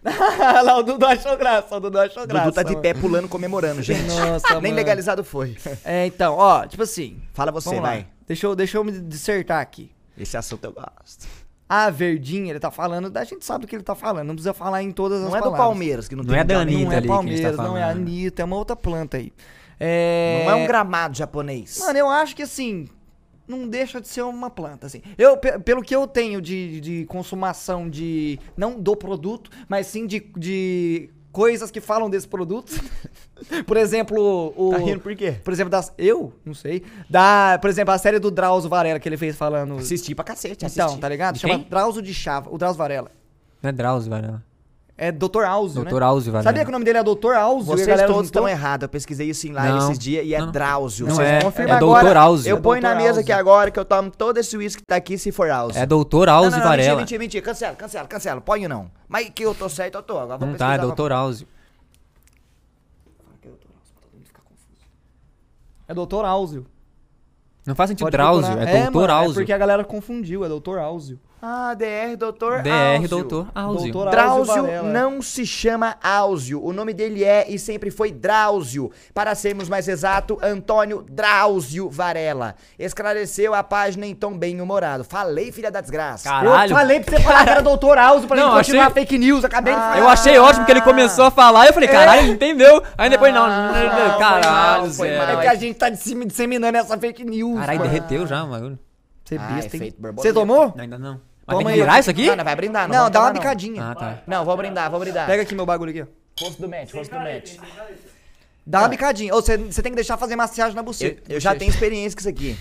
[0.64, 2.44] Lá, o Dudu achou graça, o Dudu achou graça.
[2.46, 2.82] Dudu tá de mano.
[2.82, 4.02] pé pulando, comemorando, gente.
[4.14, 4.74] Nossa, Nem mano.
[4.74, 5.56] legalizado foi.
[5.84, 7.20] É, então, ó, tipo assim.
[7.32, 7.90] Fala você, vamos lá.
[7.90, 8.06] vai.
[8.26, 9.90] Deixa eu, deixa eu me dissertar aqui.
[10.18, 11.26] Esse assunto eu gosto.
[11.68, 14.54] A Verdinha, ele tá falando, a gente sabe do que ele tá falando, não precisa
[14.54, 15.66] falar em todas as Não é do palavras.
[15.66, 16.60] Palmeiras, que não, Não tem é da.
[16.60, 17.88] Anitta Não é gente tá Palmeiras, não é a.
[17.90, 19.32] Anitta, é uma outra planta aí.
[19.78, 20.44] É...
[20.46, 21.78] Não é um gramado japonês.
[21.80, 22.88] Mano, eu acho que assim,
[23.46, 25.02] não deixa de ser uma planta, assim.
[25.18, 28.38] Eu, pe- pelo que eu tenho de, de consumação de.
[28.56, 32.72] Não do produto, mas sim de, de coisas que falam desse produto.
[33.64, 34.70] por exemplo, o.
[34.72, 35.36] Tá rindo por quê?
[35.44, 35.92] Por exemplo, das.
[35.96, 36.32] Eu?
[36.44, 36.82] Não sei.
[37.08, 39.76] Da, por exemplo, a série do Drauzio Varela que ele fez falando.
[39.76, 41.00] Assisti pra cacete, Então, assisti.
[41.00, 41.38] tá ligado?
[41.38, 41.58] Chama?
[41.58, 43.12] Drauzio de Chava, o Drauzio Varela.
[43.62, 44.42] Não é Drauzio, velho.
[45.00, 45.44] É Dr.
[45.44, 46.06] Áuzio, Doutor né?
[46.08, 46.42] Áuzio, velho.
[46.42, 47.32] Sabia que o nome dele é Dr.
[47.36, 47.66] Áuzio?
[47.66, 48.42] Vocês galera todos juntou?
[48.42, 48.82] estão errados.
[48.82, 49.84] Eu pesquisei isso em live Não.
[49.86, 50.50] esses dias e é Não.
[50.50, 51.06] Drauzio.
[51.06, 52.00] Não Vocês é, confirmam é agora.
[52.02, 52.50] Doutor Áuzio.
[52.50, 52.96] Eu ponho É na Dr.
[53.02, 53.40] mesa aqui Áuzio.
[53.40, 55.80] agora que eu tomo todo esse uísque que tá aqui se for Áuzio.
[55.80, 57.00] É Doutor Não, Áuzio não, não, mentira, Varela.
[57.00, 57.44] mentira, mentira.
[57.44, 58.40] Cancela, cancela, cancela.
[58.40, 58.90] Põe não.
[59.08, 60.18] Mas que eu tô certo, eu tô.
[60.18, 60.78] Agora vou Não tá, é.
[60.78, 61.46] Doutor Áuzio.
[65.86, 66.24] É Dr.
[66.24, 66.66] Áuzio.
[67.64, 68.68] Não faz sentido Pode Drauzio, procurar.
[68.70, 69.30] é Doutor mano, Áuzio.
[69.30, 70.78] É porque a galera confundiu, é Dr.
[70.78, 71.20] Áuzio.
[71.40, 73.08] Ah, DR, doutor DR Áuzio.
[73.08, 73.92] Doutor Áuzio.
[73.92, 74.88] Doutor Drauzio Varela.
[74.92, 76.60] não se chama Áuzio.
[76.64, 78.90] O nome dele é e sempre foi Drauzio.
[79.14, 82.56] Para sermos mais exato, Antônio Drauzio Varela.
[82.76, 85.04] Esclareceu a página em tom bem humorado.
[85.04, 86.28] Falei, filha da desgraça.
[86.28, 86.72] Caralho.
[86.72, 87.98] Eu falei pra você falar que era Dr.
[87.98, 89.44] Áuzio pra Não, gente continuar achei- fake news.
[89.44, 89.98] Acabei de Ah, falar.
[89.98, 92.82] Eu achei ótimo que ele começou a falar e eu falei, caralho, ele entendeu.
[92.96, 95.16] Aí depois, não, Ah, não, não, caralho, mal, Zé.
[95.16, 97.60] É que a gente tá dissemi- disseminando essa fake news.
[97.60, 97.90] Caralho, mano.
[97.92, 98.78] derreteu já o bagulho.
[99.24, 99.82] Você é Ah, besta, hein?
[99.82, 100.22] efeito borboleta.
[100.22, 100.74] Você tomou?
[100.78, 101.20] Ainda não.
[101.48, 101.98] Mas Toma tem que aí, virar ó.
[101.98, 102.26] isso aqui?
[102.26, 102.94] Não, não vai brindar, não.
[102.94, 103.90] Não, vamos dá uma tomar, bicadinha.
[103.90, 104.22] Ah, tá.
[104.26, 105.26] Não, vou brindar, vou brindar.
[105.26, 106.44] Pega aqui meu bagulho aqui, ó.
[106.44, 107.56] Rosto do match, rosto do match.
[108.66, 109.34] Dá uma bicadinha.
[109.34, 111.32] Ou você, você tem que deixar fazer massagem na Eu, buceta.
[111.32, 112.56] eu já tenho experiência com isso aqui.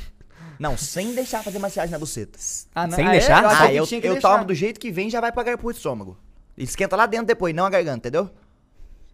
[0.58, 2.40] Não, sem deixar fazer massagem na buceta.
[2.74, 2.96] Ah, não.
[2.96, 3.12] Sem Ah, é?
[3.12, 3.44] deixar?
[3.44, 4.32] Eu Ah, que eu, tinha que eu deixar.
[4.32, 6.18] tomo do jeito que vem já vai pra pro estômago.
[6.58, 8.30] Esquenta lá dentro depois, não a garganta, entendeu?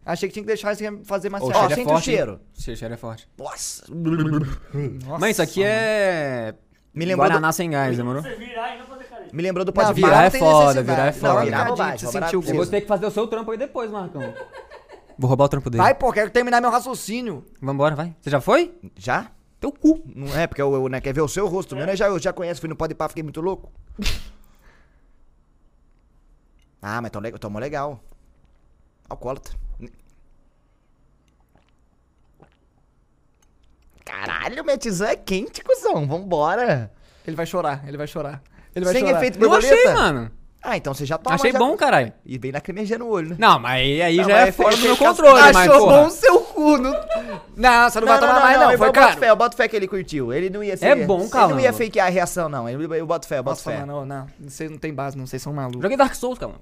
[0.05, 1.55] Achei que tinha que deixar você fazer massagem.
[1.55, 2.15] Ó, cheiro é sente o forte, hein?
[2.15, 2.39] cheiro.
[2.57, 3.27] O cheiro é forte.
[3.37, 3.83] Nossa.
[3.89, 6.53] Nossa, Mas isso aqui é...
[6.93, 8.21] Me lembrou, Guaraná do, sem gás, demorou?
[8.21, 9.02] Você virar e não fazer.
[9.33, 11.43] Me lembrou do Não, pode virar Virar é foda, virar é Não, foda.
[11.43, 13.89] virar Não, é bobagem, sentiu Eu vou ter que fazer o seu trampo aí depois,
[13.89, 14.21] Marcão.
[15.17, 15.81] Vou roubar o trampo dele.
[15.81, 17.43] Vai, pô, quero terminar meu raciocínio.
[17.59, 18.15] Vambora, vai.
[18.21, 18.77] Você já foi?
[18.95, 19.31] Já?
[19.59, 20.03] Teu cu.
[20.05, 21.95] Não é, porque eu, eu, né, quer ver o seu rosto, meu, né?
[21.95, 23.71] Já, eu já conheço, fui no Pode Pá, fiquei muito louco.
[26.81, 28.03] ah, mas tão legal, tomou legal.
[29.09, 29.57] Alcoólatra.
[34.05, 36.05] Caralho, o Metizan é quente, cuzão.
[36.05, 36.91] Vambora.
[37.25, 38.43] Ele vai chorar, ele vai chorar.
[38.75, 39.17] Ele vai Sem chorar.
[39.17, 39.73] efeito Eu borboleta?
[39.75, 40.31] achei, mano.
[40.65, 41.35] Ah, então você já toma.
[41.35, 42.13] Achei já- bom, caralho.
[42.25, 43.35] E vem lacrimejando o olho, né?
[43.37, 45.79] Não, mas aí, aí Não, já mas é é fora do meu controle, mas Achou
[45.79, 46.01] porra.
[46.03, 46.77] bom seu cu.
[46.77, 46.91] Não,
[47.57, 48.71] não você não, vai tomar mais, não.
[48.71, 49.17] eu Foi boto caro.
[49.19, 50.31] fé, eu boto fé que ele curtiu.
[50.31, 50.85] Ele não ia ser.
[50.85, 51.47] É bom, Ele cara.
[51.49, 52.69] não ia fakear a reação, não.
[52.69, 53.79] Eu, eu boto fé, eu boto Nossa, fé.
[53.85, 55.81] mano, não, vocês não tem base, não, vocês são malucos.
[55.81, 56.53] Joguei Dark Souls, cara.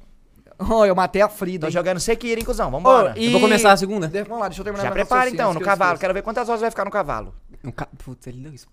[0.68, 1.62] Oh, eu matei a Frida.
[1.62, 1.74] Tô hein?
[1.74, 2.70] jogando Sekiro, hein, cuzão.
[2.72, 3.14] Vambora.
[3.16, 4.08] Ô, e- Eu vou começar a segunda.
[4.08, 5.98] Vamos lá, deixa eu terminar Já prepara então, no eu cavalo.
[6.00, 7.34] Quero ver quantas horas vai ficar no cavalo.
[7.76, 7.88] Ca...
[8.04, 8.68] Putz, ele deu isso.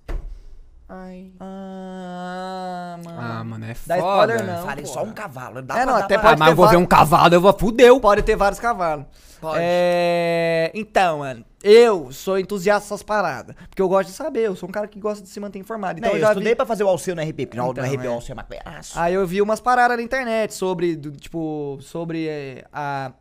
[0.89, 1.31] Ai.
[1.39, 3.19] Ah, mano.
[3.21, 4.35] Ah, mano, é Dá foda.
[4.35, 4.65] spoiler, não.
[4.67, 4.95] Falei porra.
[4.95, 5.63] só um cavalo.
[5.63, 6.83] Dá É, pra, não, dá até pra- Ah, Pode mas ter eu vou ver vários-
[6.83, 7.53] um cavalo, eu vou...
[7.59, 8.01] Fudeu.
[8.01, 9.05] Pode ter vários cavalos.
[9.41, 9.59] Pode.
[9.61, 10.71] É...
[10.75, 13.55] Então, mano, eu sou entusiasta dessas paradas.
[13.69, 15.99] Porque eu gosto de saber, eu sou um cara que gosta de se manter informado.
[15.99, 16.57] Então Não, eu eu já estudei vi...
[16.57, 18.09] pra fazer o Alceu no RP, porque Então, no RP é.
[18.09, 18.99] o Alceu é maconhaço.
[18.99, 23.13] Aí eu vi umas paradas na internet sobre, do- tipo, sobre é, a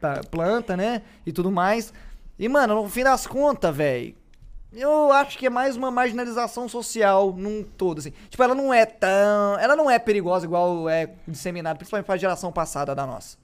[0.00, 1.02] pa- planta, né?
[1.26, 1.92] E tudo mais.
[2.38, 4.14] E, mano, no fim das contas, velho,
[4.72, 8.12] Eu acho que é mais uma marginalização social num todo, assim.
[8.28, 9.58] Tipo, ela não é tão.
[9.58, 13.36] Ela não é perigosa igual é disseminada, principalmente pra geração passada da nossa.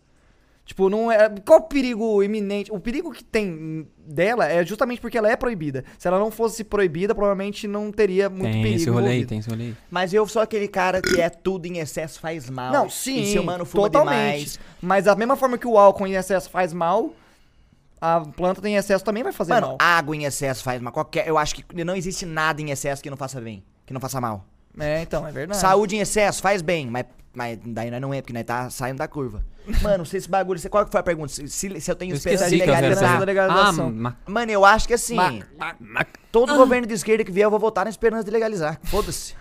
[0.64, 1.28] Tipo, não é.
[1.44, 2.72] Qual o perigo iminente?
[2.72, 5.84] O perigo que tem dela é justamente porque ela é proibida.
[5.96, 8.80] Se ela não fosse proibida, provavelmente não teria muito tem perigo.
[8.80, 9.76] esse rolê aí, tem esse rolê aí.
[9.88, 12.72] Mas eu sou aquele cara que é tudo em excesso faz mal.
[12.72, 13.22] Não, sim.
[13.22, 14.38] E se o mano fuma totalmente.
[14.38, 14.58] demais.
[14.82, 17.14] Mas da mesma forma que o álcool em excesso faz mal,
[18.00, 19.76] a planta em excesso também vai fazer Mano, mal.
[19.80, 20.92] água em excesso faz mal.
[20.92, 24.00] Qualquer, eu acho que não existe nada em excesso que não faça bem, que não
[24.00, 24.44] faça mal.
[24.78, 25.58] É, então, é verdade.
[25.60, 28.98] Saúde em excesso faz bem, mas, mas daí nós não é, porque nós tá saindo
[28.98, 29.42] da curva.
[29.82, 30.60] Mano, se esse bagulho.
[30.70, 31.32] Qual que foi a pergunta?
[31.32, 33.86] Se, se- se eu tenho Eu esperança de da legalização.
[33.88, 35.16] Ah, ma- Mano, eu acho que assim.
[35.16, 38.78] Ma- ma- todo governo de esquerda que vier, eu vou votar na esperança de legalizar.
[38.84, 39.34] Foda-se.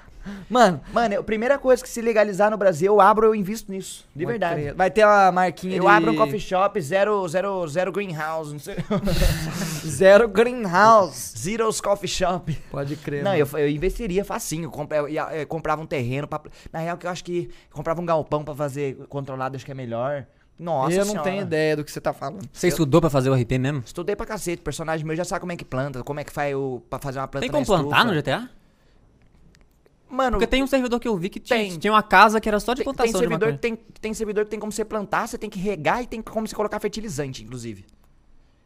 [0.49, 3.71] Mano, Mano, eu- a primeira coisa que se legalizar no Brasil, eu abro, eu invisto
[3.71, 4.05] nisso.
[4.15, 4.61] De verdade.
[4.61, 4.73] crer.
[4.75, 5.89] Vai ter uma marquinha Eu de...
[5.89, 8.75] abro um coffee shop, zero, zero, zero greenhouse, não sei.
[9.85, 11.38] Zero greenhouse.
[11.38, 12.51] Zero's Coffee Shop.
[12.71, 13.23] Pode crer.
[13.23, 14.65] Não, eu, eu investiria facinho.
[14.65, 16.41] Eu, compra- eu eu comprava um terreno pra.
[16.71, 19.75] Na real, que eu acho que comprava um galpão pra fazer controlado, acho que é
[19.75, 20.25] melhor.
[20.57, 21.29] Nossa eu não senhora.
[21.29, 22.47] tenho ideia do que você tá falando.
[22.51, 23.83] Você estudou pra fazer o RP mesmo?
[23.85, 24.61] Estudei pra cacete.
[24.61, 26.97] O personagem meu já sabe como é que planta, como é que faz o, pra
[26.97, 28.49] fazer uma planta Tem como plantar no GTA?
[30.15, 31.78] Mano, Porque tem um servidor que eu vi que tinha, Tem.
[31.78, 33.58] tinha uma casa que era só de tem, tem plantação de servidor maconha.
[33.58, 36.21] que tem, tem servidor que tem como você plantar, você tem que regar e tem
[36.21, 37.86] como você colocar fertilizante, inclusive.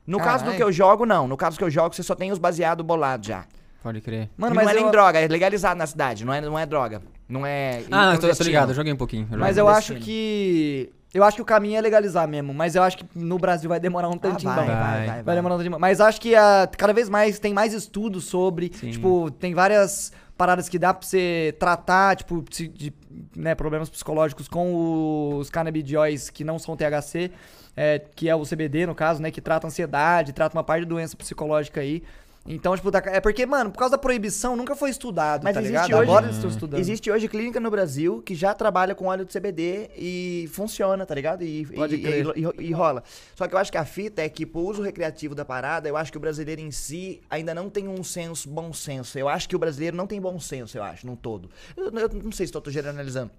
[0.06, 0.58] No caso do Caralho.
[0.58, 1.28] que eu jogo, não.
[1.28, 3.46] No caso que eu jogo, você só tem os baseados bolados já.
[3.84, 4.30] Pode crer.
[4.38, 6.26] Mano, E mas não é eu, nem droga, é legalizado na cidade.
[6.26, 7.02] Não é, não é droga.
[7.28, 7.84] Não é.
[7.92, 9.28] Ah, eu tô, eu tô ligado, eu joguei um pouquinho.
[9.32, 10.92] eu mas eu acho que...
[11.12, 13.80] Eu acho que o caminho é legalizar mesmo, mas eu acho que no Brasil vai
[13.80, 14.54] demorar um Ah, tantinho.
[14.54, 14.72] vai, bom.
[14.72, 14.98] vai, Vai.
[14.98, 15.36] vai, Vai vai.
[15.36, 15.80] demorar um tantinho.
[15.80, 18.92] Mas acho que ah, cada vez mais tem mais estudos sobre, Sim.
[18.92, 22.94] tipo, tem várias paradas que dá pra você tratar, tipo, de,
[23.36, 27.30] né, problemas psicológicos com os cannabidióis que não são THC,
[27.76, 30.88] é, que é o CBD, no caso, né, que trata ansiedade, trata uma parte de
[30.88, 32.02] doença psicológica aí.
[32.52, 35.62] Então, tipo, tá- é porque, mano, por causa da proibição, nunca foi estudado, Mas tá
[35.62, 35.94] existe ligado?
[36.00, 36.80] hoje- Agora eles estão estudando.
[36.80, 41.14] Existe hoje clínica no Brasil que já trabalha com óleo de CBD e funciona, tá
[41.14, 41.44] ligado?
[41.44, 42.26] E, Pode e, crer.
[42.36, 43.04] e- e- e rola.
[43.36, 45.96] Só que eu acho que a fita é que pro uso recreativo da parada, eu
[45.96, 49.20] acho que o brasileiro em si ainda não tem um senso, bom senso.
[49.20, 51.50] Eu acho que o brasileiro não tem bom senso, eu acho, num todo.
[51.78, 53.30] Eu, eu não sei se tô, tô generalizando.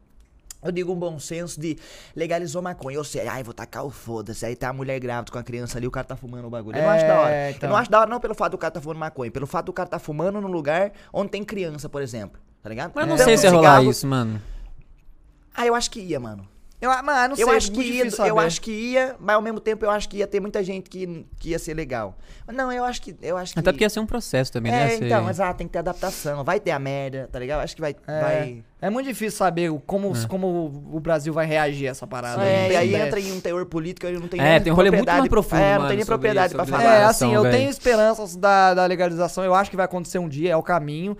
[0.62, 1.78] Eu digo um bom senso de
[2.14, 2.96] legalizou maconha.
[2.96, 4.44] Eu sei, ai, vou tacar o foda-se.
[4.44, 6.76] Aí tá a mulher grávida com a criança ali, o cara tá fumando o bagulho.
[6.76, 7.34] Eu não acho da hora.
[7.34, 7.68] É, então.
[7.68, 9.66] Eu não acho da hora não pelo fato do cara tá fumando maconha, pelo fato
[9.66, 12.40] do cara tá fumando num lugar onde tem criança, por exemplo.
[12.62, 12.92] Tá ligado?
[12.94, 14.40] Mas eu não Tanto sei se ia rolar isso, mano.
[15.54, 16.46] Ah, eu acho que ia, mano.
[16.80, 19.36] Eu, mano, não sei, eu acho é que muito ia, eu acho que ia, mas
[19.36, 22.16] ao mesmo tempo eu acho que ia ter muita gente que, que ia ser legal.
[22.46, 24.72] Mas não, eu acho que eu acho que Até porque ia ser um processo também,
[24.72, 24.78] né?
[24.88, 26.42] É, Ia ser- então, exato, tem que ter adaptação.
[26.42, 27.58] Vai ter a merda, tá ligado?
[27.58, 31.44] Eu acho que vai É, vai é muito difícil saber como, como o Brasil vai
[31.44, 32.42] reagir a essa parada.
[32.42, 33.06] É, Não e tem aí ideia.
[33.08, 35.18] entra em um teor político, eu não tenho É, nem tem um rolê muito propriedade-
[35.20, 36.94] mais profundo, É, não tem nem propriedade pra sobre falar.
[36.94, 37.54] É, assim, eu velho.
[37.58, 39.44] tenho esperanças da, da legalização.
[39.44, 41.14] Eu acho que vai acontecer um dia, é o caminho.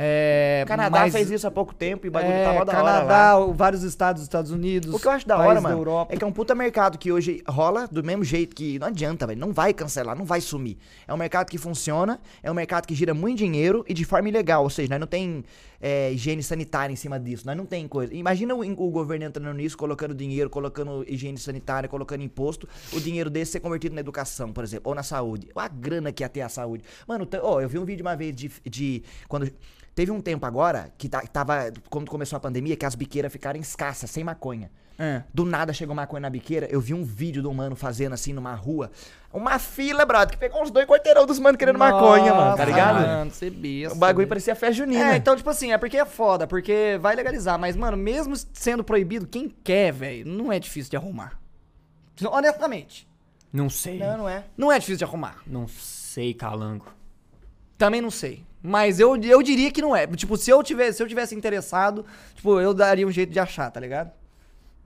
[0.00, 2.64] É, O Canadá mas- fez isso há pouco tempo e o bagulho é, tá mó
[2.64, 2.92] da hora lá.
[3.00, 4.94] Canadá, vários estados dos Estados Unidos.
[4.94, 6.14] O que eu acho da hora, mano, Europa.
[6.14, 9.26] é que é um puta mercado que hoje rola do mesmo jeito que não adianta,
[9.26, 9.40] velho.
[9.40, 10.78] Não vai cancelar, não vai sumir.
[11.06, 14.28] É um mercado que funciona, é um mercado que gira muito dinheiro e de forma
[14.28, 14.62] ilegal.
[14.62, 15.44] Ou seja, nós não tem
[15.80, 18.14] é, higiene sanitária em cima disso, nós não tem coisa.
[18.14, 23.30] Imagina o, o governo entrando nisso, colocando dinheiro, colocando higiene sanitária, colocando imposto, o dinheiro
[23.30, 25.48] desse ser convertido na educação, por exemplo, ou na saúde.
[25.54, 26.84] Ou a grana que ia ter a saúde.
[27.06, 28.50] Mano, ó, eu vi um vídeo uma vez de.
[28.64, 29.50] de quando
[29.98, 31.72] Teve um tempo agora que tava.
[31.90, 34.70] Quando começou a pandemia, que as biqueiras ficaram escassas, sem maconha.
[34.98, 35.22] É.
[35.32, 36.66] Do nada chegou maconha na biqueira.
[36.68, 38.90] Eu vi um vídeo de um mano fazendo assim numa rua.
[39.32, 42.56] Uma fila, brother, que pegou uns dois quarteirão dos manos querendo maconha, mano.
[42.56, 43.06] Tá Nossa, ligado?
[43.06, 45.12] Mano, você besta, O bagulho parecia festa junina.
[45.12, 48.82] É, então, tipo assim, é porque é foda, porque vai legalizar, mas, mano, mesmo sendo
[48.82, 51.38] proibido, quem quer, velho, não é difícil de arrumar.
[52.28, 53.06] Honestamente,
[53.52, 53.98] Não sei.
[53.98, 54.44] Não, não é.
[54.56, 55.36] não é difícil de arrumar.
[55.46, 56.86] Não sei, calango.
[57.76, 58.44] Também não sei.
[58.60, 60.06] Mas eu, eu diria que não é.
[60.08, 63.70] Tipo, se eu, tivesse, se eu tivesse interessado, tipo, eu daria um jeito de achar,
[63.70, 64.10] tá ligado?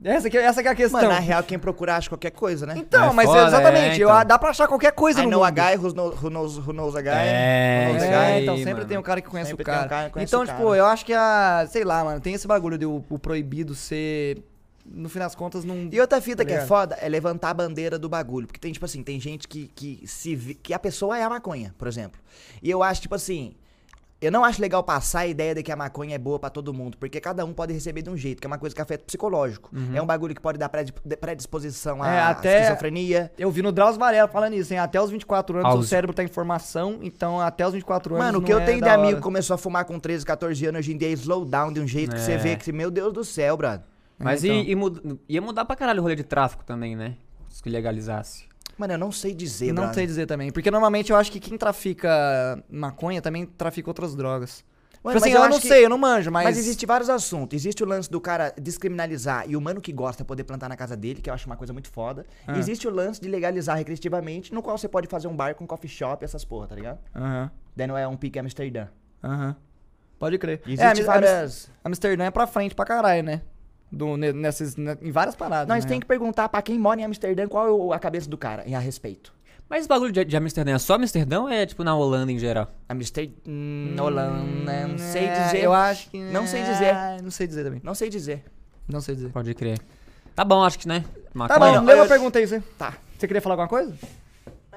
[0.04, 1.00] Essa que, essa que é a questão.
[1.00, 2.74] Mano, na real, quem procura acha qualquer coisa, né?
[2.76, 4.24] Então, É mas foda, exatamente, é, eu- então.
[4.26, 5.54] dá pra achar qualquer coisa I no know a mundo.
[5.56, 7.10] guy who knows, who knows, who knows a guy.
[7.14, 8.24] É, who knows a isso guy.
[8.32, 8.86] É, então sempre mano.
[8.86, 9.88] tem um cara que conhece Sempre o tem um cara.
[9.88, 10.76] cara que conhece então, o tipo, cara.
[10.76, 11.66] eu acho que a.
[11.70, 14.42] Sei lá, mano, tem esse bagulho de o, o proibido ser.
[14.84, 15.88] No fim das contas, não.
[15.92, 16.66] E outra fita Tá que é ligado?
[16.66, 18.48] foda é levantar a bandeira do bagulho.
[18.48, 21.30] Porque tem, tipo assim, tem gente que, que se vi- que a pessoa é a
[21.30, 22.20] maconha, por exemplo.
[22.60, 23.54] E eu acho, tipo assim,
[24.22, 26.72] eu não acho legal passar a ideia de que a maconha é boa pra todo
[26.72, 29.02] mundo, porque cada um pode receber de um jeito, que é uma coisa que afeta
[29.02, 29.70] o psicológico.
[29.92, 33.32] É um bagulho que pode dar predi- predisposição à É, até- esquizofrenia.
[33.38, 34.78] Eu vi no Drauzio Varela falando isso, hein?
[34.78, 38.26] Até os 24 anos Aos- o cérebro tá em formação, então até os 24 anos.
[38.26, 40.24] Mano, o não que eu é tenho de amigo que começou a fumar com 13,
[40.24, 42.36] 14 anos, hoje em dia é slow down de um jeito que você É.
[42.38, 43.82] vê que, meu Deus do céu, brother.
[44.18, 44.56] Mas então.
[44.56, 47.16] e, e mud- ia mudar pra caralho o rolê de tráfico também, né?
[47.48, 48.44] Se legalizasse.
[48.78, 49.94] Mano, eu não sei dizer, não brother.
[49.94, 50.50] sei dizer também.
[50.50, 54.64] Porque normalmente eu acho que quem trafica maconha também trafica outras drogas.
[55.04, 56.44] Mano, tipo assim, eu, eu não que- sei, eu não manjo, mas.
[56.44, 57.56] Mas existe vários assuntos.
[57.56, 60.96] Existe o lance do cara descriminalizar e o mano que gosta poder plantar na casa
[60.96, 62.24] dele, que eu acho uma coisa muito foda.
[62.46, 62.56] Ah.
[62.56, 65.90] Existe o lance de legalizar recreativamente, no qual você pode fazer um bar com coffee
[65.90, 66.98] shop, essas porra, tá ligado?
[67.16, 68.86] Aham, Daí não é um pique Amsterdã.
[69.24, 69.56] aham.
[70.20, 70.62] Pode crer.
[70.64, 71.68] Existe é, várias...
[71.84, 73.42] Amsterdã é pra frente pra caralho, né?
[73.94, 75.68] Do, ne- nessas, ne- em várias paradas.
[75.68, 75.90] Nós né?
[75.90, 78.74] tem que perguntar pra quem mora em Amsterdã qual é a cabeça do cara em
[78.74, 79.32] a respeito.
[79.68, 82.38] Mas esse bagulho de, de Amsterdã é só Amsterdã ou é tipo na Holanda em
[82.38, 82.70] geral?
[82.88, 85.62] Amsterdã, hum, Holanda, não sei É, dizer.
[85.62, 86.18] Eu acho que.
[86.18, 86.84] Não sei dizer.
[86.86, 87.80] É, Não sei dizer também.
[87.84, 88.44] Não sei dizer.
[88.88, 89.28] Não sei dizer.
[89.30, 89.78] Pode crer.
[90.34, 91.04] Tá bom, acho que, né?
[91.46, 92.62] Tá bom, eu- eu perguntei isso aí.
[92.78, 92.94] Tá.
[93.18, 93.94] Você queria falar alguma coisa?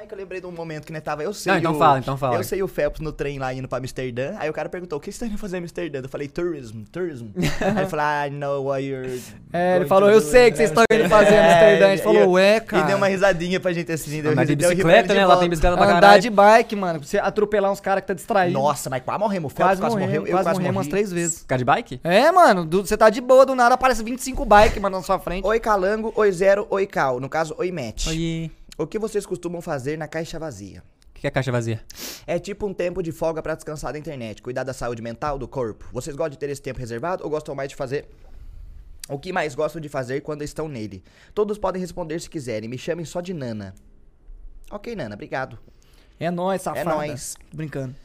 [0.06, 1.80] Aí que eu lembrei de um momento que nós tava, eu sei Não, então o-
[1.80, 2.36] fala, então fala.
[2.36, 4.36] Eu sei o Phelps no trem lá indo pra Amsterdã.
[4.38, 6.00] Aí o cara perguntou, o que você tá indo fazer em Amsterdã?
[6.04, 7.30] Eu falei, tourism, tourism.
[7.36, 9.20] aí ele falou, I know what you're
[9.52, 11.86] É, ele falou, eu sei que vocês estão indo Amsterdã." fazer em Amsterdã.
[11.88, 12.84] A gente É, falou, ué, cara.
[12.84, 14.22] E deu uma risadinha pra gente assim.
[14.22, 15.26] deu- Andar de bicicleta, né?
[15.26, 17.00] Lá tem bicicleta pra Andar de bike, mano.
[17.00, 18.54] Pra você atropelar uns caras que tá distraído.
[18.54, 19.52] Nossa, mas quase morremos.
[19.52, 20.28] O Phelps quase, morreu.
[20.28, 20.70] Eu quase morri.
[20.72, 21.40] umas três vezes.
[21.40, 22.00] Ficar de bike?
[22.04, 25.46] É, mano, você tá de boa, do nada aparece 25 bikes, mano, na sua frente.
[25.48, 27.20] Oi Calango, oi Zero, oi Cal.
[27.20, 28.06] No caso, oi Matt.
[28.08, 28.52] Oi.
[28.78, 30.84] O que vocês costumam fazer na caixa vazia?
[31.12, 31.82] O que é caixa vazia?
[32.28, 35.48] É tipo um tempo de folga pra descansar da internet, cuidar da saúde mental, do
[35.48, 35.88] corpo.
[35.94, 38.08] Vocês gostam de ter esse tempo reservado ou gostam mais de fazer
[39.08, 41.04] o que mais gostam de fazer quando estão nele?
[41.34, 42.68] Todos podem responder se quiserem.
[42.68, 43.76] Me chamem só de Nana.
[44.72, 45.60] Ok, Nana, obrigado.
[46.20, 46.90] É nóis, safada.
[46.90, 47.36] nóis.
[47.52, 47.96] Tô brincando.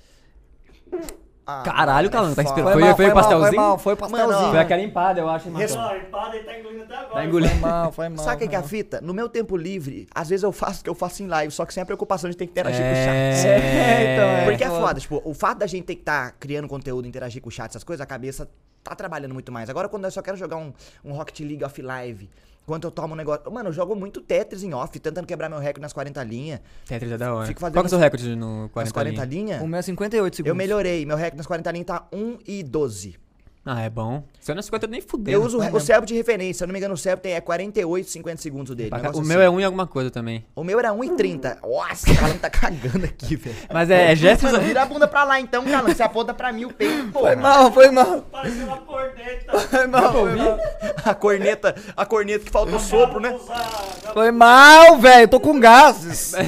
[1.51, 2.71] Ah, Caralho, mano, Calango, tá é inspirado.
[2.73, 2.81] foda.
[2.81, 3.51] Foi- mal, foi o mal, pastelzinho?
[3.51, 4.39] Foi mal, foi o pastelzinho.
[4.39, 5.77] Mano, Foi aquela empada, eu acho, hein, Res-?
[5.77, 7.15] Ó, empada ele tá engolindo até agora.
[7.15, 7.51] Tá engolindo.
[7.53, 8.19] Foi mal, foi mal.
[8.25, 9.01] Sabe o que, que é a foi fita?
[9.01, 11.65] No meu tempo livre, às vezes eu faço o que eu faço em live, só
[11.67, 13.47] que sem a preocupação de ter que interagir com o chat.
[13.47, 14.45] É, então, é.
[14.45, 15.01] Porque é foda.
[15.01, 17.85] tipo, o fato da gente ter que estar criando conteúdo, interagir com o chat, essas
[17.85, 18.49] coisas, a cabeça
[18.83, 19.69] tá trabalhando muito mais.
[19.69, 20.73] Agora, quando eu só quero jogar um,
[21.05, 22.31] um Rocket League off live,
[22.67, 23.51] quando eu tomo um negócio.
[23.51, 26.61] Mano, eu jogo muito Tetris em off, tentando quebrar meu recorde nas 40 linhas.
[26.87, 27.47] Tetris é da hora.
[27.47, 29.45] Fico fazendo Qual que é o seu nas- recorde no 40 Nas 40 linha?
[29.45, 30.49] linhas, O meu é 58 segundos.
[30.51, 31.05] eu melhorei.
[31.05, 33.17] Meu recorde nas 40 linhas tá 1 e 12.
[33.65, 34.25] Ah, é bom.
[34.41, 35.35] Você não é 50 nem fudeu.
[35.35, 36.55] Eu uso o, o cérebro de referência.
[36.55, 38.89] Se eu não me engano, o cérebro tem, é 48, 50 segundos o dele.
[38.91, 39.47] um O negócio meu assim.
[39.47, 40.47] é um e alguma coisa também.
[40.57, 41.59] O meu era 1 e 30.
[41.63, 43.55] Nossa, o Calan tá cagando aqui, velho.
[43.71, 44.51] Mas é, é gestos...
[44.51, 45.93] Mano, vira a bunda pra lá então, Calan.
[45.95, 47.21] Você aponta pra mim o peito, pô.
[47.21, 48.23] Foi mal, foi mal.
[48.23, 49.59] Pareceu uma corneta.
[49.61, 50.59] Foi mal, foi mal.
[51.05, 53.31] A corneta, a corneta que falta o sopro, né?
[53.35, 55.29] Usar- Foi mal, velho.
[55.29, 56.33] Tô com gases.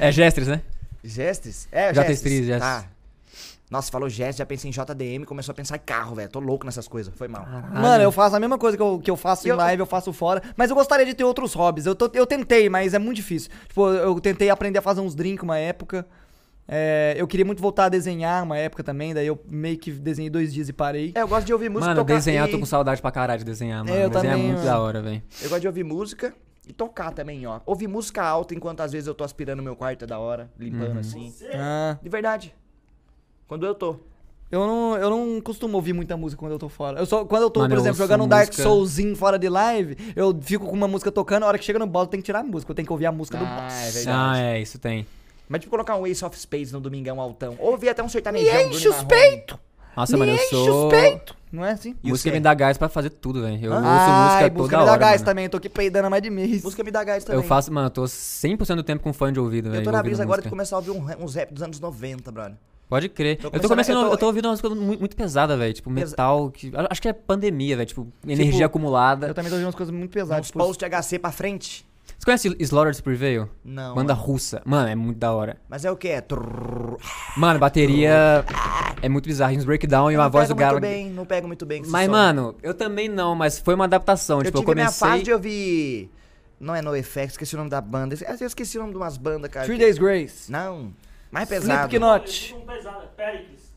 [0.00, 0.62] É gestos, né?
[1.02, 1.66] Gestes?
[1.72, 2.20] É, Já gestes.
[2.22, 2.60] tem gestes.
[2.60, 2.84] Tá.
[3.70, 6.28] Nossa, falou gestes, já pensei em JDM, começou a pensar em carro, velho.
[6.30, 7.46] Tô louco nessas coisas, foi mal.
[7.74, 9.80] Mano, eu faço a mesma coisa que eu, que eu faço E em eu- live,
[9.80, 10.42] eu faço fora.
[10.56, 11.84] Mas eu gostaria de ter outros hobbies.
[11.84, 13.50] Eu, tô- eu tentei, mas é muito difícil.
[13.68, 16.06] Tipo, eu tentei aprender a fazer uns drinks uma época.
[16.66, 19.12] É, eu queria muito voltar a desenhar uma época também.
[19.14, 21.12] Daí eu meio que desenhei dois dias e parei.
[21.14, 22.52] É, eu gosto de ouvir música Mano, tocar desenhar, eu e...
[22.52, 23.96] tô com saudade pra caralho de desenhar, mano.
[23.96, 24.70] É, eu desenhar também, é muito mano.
[24.70, 25.22] da hora, velho.
[25.42, 26.34] Eu gosto de ouvir música
[26.66, 27.60] e tocar também, ó.
[27.64, 30.92] Ouvir música alta enquanto às vezes eu tô aspirando meu quarto é da hora, limpando
[30.92, 30.98] Uhum.
[31.00, 31.34] assim.
[31.54, 32.54] Ah, De verdade.
[33.48, 33.96] Quando eu tô.
[34.50, 37.00] eu, não, eu não costumo ouvir muita música quando eu tô fora.
[37.00, 39.16] Eu só, quando eu tô, Mano, por eu exemplo, ouço jogando um Dark música- Soulzinho
[39.16, 42.04] fora de live, eu fico com uma música tocando, a hora que chega no boss
[42.04, 42.70] eu tenho que tirar a música.
[42.70, 43.72] Eu tenho que ouvir a música do boss.
[43.74, 44.16] Ah, é verdade.
[44.16, 45.06] Ah, é, isso tem.
[45.48, 47.56] Mas tipo colocar um Ace of Spades no domingão altão.
[47.58, 48.60] Ou ouvir até um Me sertanejão.
[48.70, 49.58] enche Bruno os peitos!
[49.96, 50.86] Nossa, Me mano, eu enche sou...
[50.86, 51.36] os peitos!
[51.50, 51.96] Não é assim?
[52.04, 53.58] E Música me dá gás pra fazer tudo, velho.
[53.64, 55.24] Eu ouço Ai, música música toda me dá hora, gás mano.
[55.24, 56.62] também, eu tô aqui peidando mais de mês.
[56.62, 57.40] Música me dá gás também.
[57.40, 59.80] Eu faço, mano, eu tô 100% do tempo com fone de ouvido, velho.
[59.80, 60.50] Eu tô na brisa agora de música.
[60.50, 62.54] começar a ouvir um- uns rap dos anos 90, brother.
[62.88, 63.36] Pode crer.
[63.36, 65.16] Tô eu tô começando a- começando, eu eu tô- tô, ouvindo umas coisas muito, muito
[65.16, 65.74] pesadas, velho.
[65.74, 66.50] Tipo, Pesa- metal.
[66.50, 67.86] Que, acho que é pandemia, velho.
[67.86, 69.26] Tipo, energia acumulada.
[69.28, 70.40] Eu também tô ouvindo umas coisas muito pesadas.
[70.40, 71.86] Uns Tipo, post HC pra frente.
[72.18, 73.48] Você conhece Slaughtered Prevail?
[73.64, 73.94] Não.
[73.94, 74.26] Banda mano.
[74.26, 74.60] russa.
[74.64, 75.58] Mano, é muito da hora.
[75.68, 76.08] Mas é o que?
[76.08, 76.20] É.
[76.20, 76.96] trrr.
[77.36, 78.44] Mano, bateria
[79.02, 79.54] é muito bizarro.
[79.54, 80.72] Uns breakdown e Eu uma não voz pego do Galo.
[80.80, 82.10] muito bem, não pego muito bem Mas, som.
[82.10, 84.38] mano, eu também não, mas foi uma adaptação.
[84.38, 85.08] eu tipo, eu tive minha comecei.
[85.08, 86.10] fase de ouvir.
[86.58, 88.16] Não é NoFX, esqueci o nome da banda.
[88.40, 89.64] Eu esqueci o nome de umas bandas, cara.
[89.66, 90.50] Three que- Days Grace.
[90.50, 90.92] Não.
[91.30, 91.88] Mais pesado.
[91.88, 92.56] Slipknot.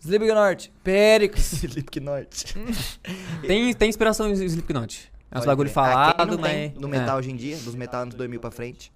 [0.02, 0.74] Slipknot.
[0.84, 1.52] Pericles.
[1.64, 2.56] Slipknot.
[3.46, 5.12] Tem, tem inspiração em Slipknot.
[5.30, 5.70] É uns bagulho.
[5.70, 6.52] Ah, falado, não mas.
[6.52, 6.92] tem no é.
[6.92, 8.92] metal hoje em dia, dos metal anos 2000 pra frente.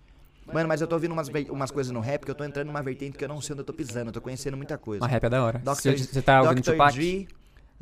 [0.52, 2.84] Mano, mas eu tô ouvindo umas, umas coisas no rap que eu tô entrando numa
[2.84, 4.10] vertente que eu não sei onde eu tô pisando.
[4.10, 5.04] Eu tô conhecendo muita coisa.
[5.04, 5.62] Uma rap é da hora.
[5.64, 6.72] Você você tá ouvindo Dr.
[6.72, 6.94] Tupac?
[6.94, 7.28] Dre,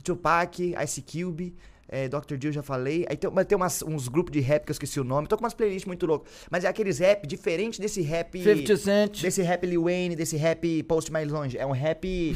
[0.03, 1.55] Tupac, Ice Cube,
[1.93, 2.37] é, Dr.
[2.43, 3.05] Eu já falei.
[3.09, 5.27] Aí tem, mas tem umas- uns grupos de rap que eu esqueci o nome.
[5.27, 6.31] Tô com umas playlists muito loucas.
[6.49, 8.41] Mas é aqueles rap diferente desse rap.
[8.41, 9.21] 50 Cent.
[9.21, 11.57] Desse rap Lil Wayne, desse rap Post Mais Longe.
[11.57, 12.35] É um rap.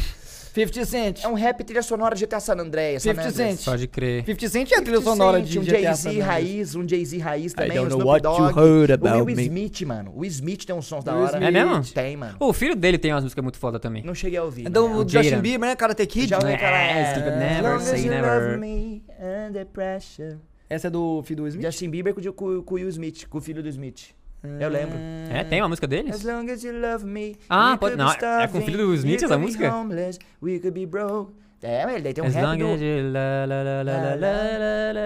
[0.66, 1.24] 50 Cent.
[1.24, 3.04] É um rap trilha sonora de GTA San Andreas.
[3.04, 3.60] San 50 Andreas.
[3.60, 3.66] Cent.
[3.66, 4.26] Pode crer.
[4.26, 7.54] 50 Cent é a trilha sonora de um GTA San Jay-Z raiz, um Jay-Z raiz
[7.54, 8.60] também, know Snoop Dogg.
[8.60, 9.40] heard o about Will.
[9.40, 10.14] Smith, mano.
[10.16, 11.38] O Smith tem uns sons da hora.
[11.38, 11.84] É mesmo?
[11.94, 12.36] Tem, mano.
[12.40, 14.04] O filho dele tem umas músicas muito foda também.
[14.04, 14.68] Não cheguei a ouvir.
[14.68, 14.96] Então, né?
[14.96, 15.40] o Justin.
[15.40, 15.76] Bieber, né?
[15.76, 16.28] Karate Kid.
[16.28, 17.14] Já ouvi aquela...
[17.14, 18.50] Could never As long as say you never.
[18.52, 19.04] love me
[19.48, 20.38] under pressure.
[20.70, 21.66] Essa é do filho do Smith?
[21.66, 24.10] Justin Bieber com, o- com, com o Will Smith, com o filho do Smith.
[24.44, 24.98] Eu lembro.
[25.32, 26.24] É, tem uma música As deles?
[26.24, 27.36] long as you love me.
[27.50, 29.74] Ah, pode- não, é- é com o filho do Smith essa música?
[29.76, 31.34] homeless, we could be broke.
[31.62, 32.86] É, mas ele daí tem um As rap long as do...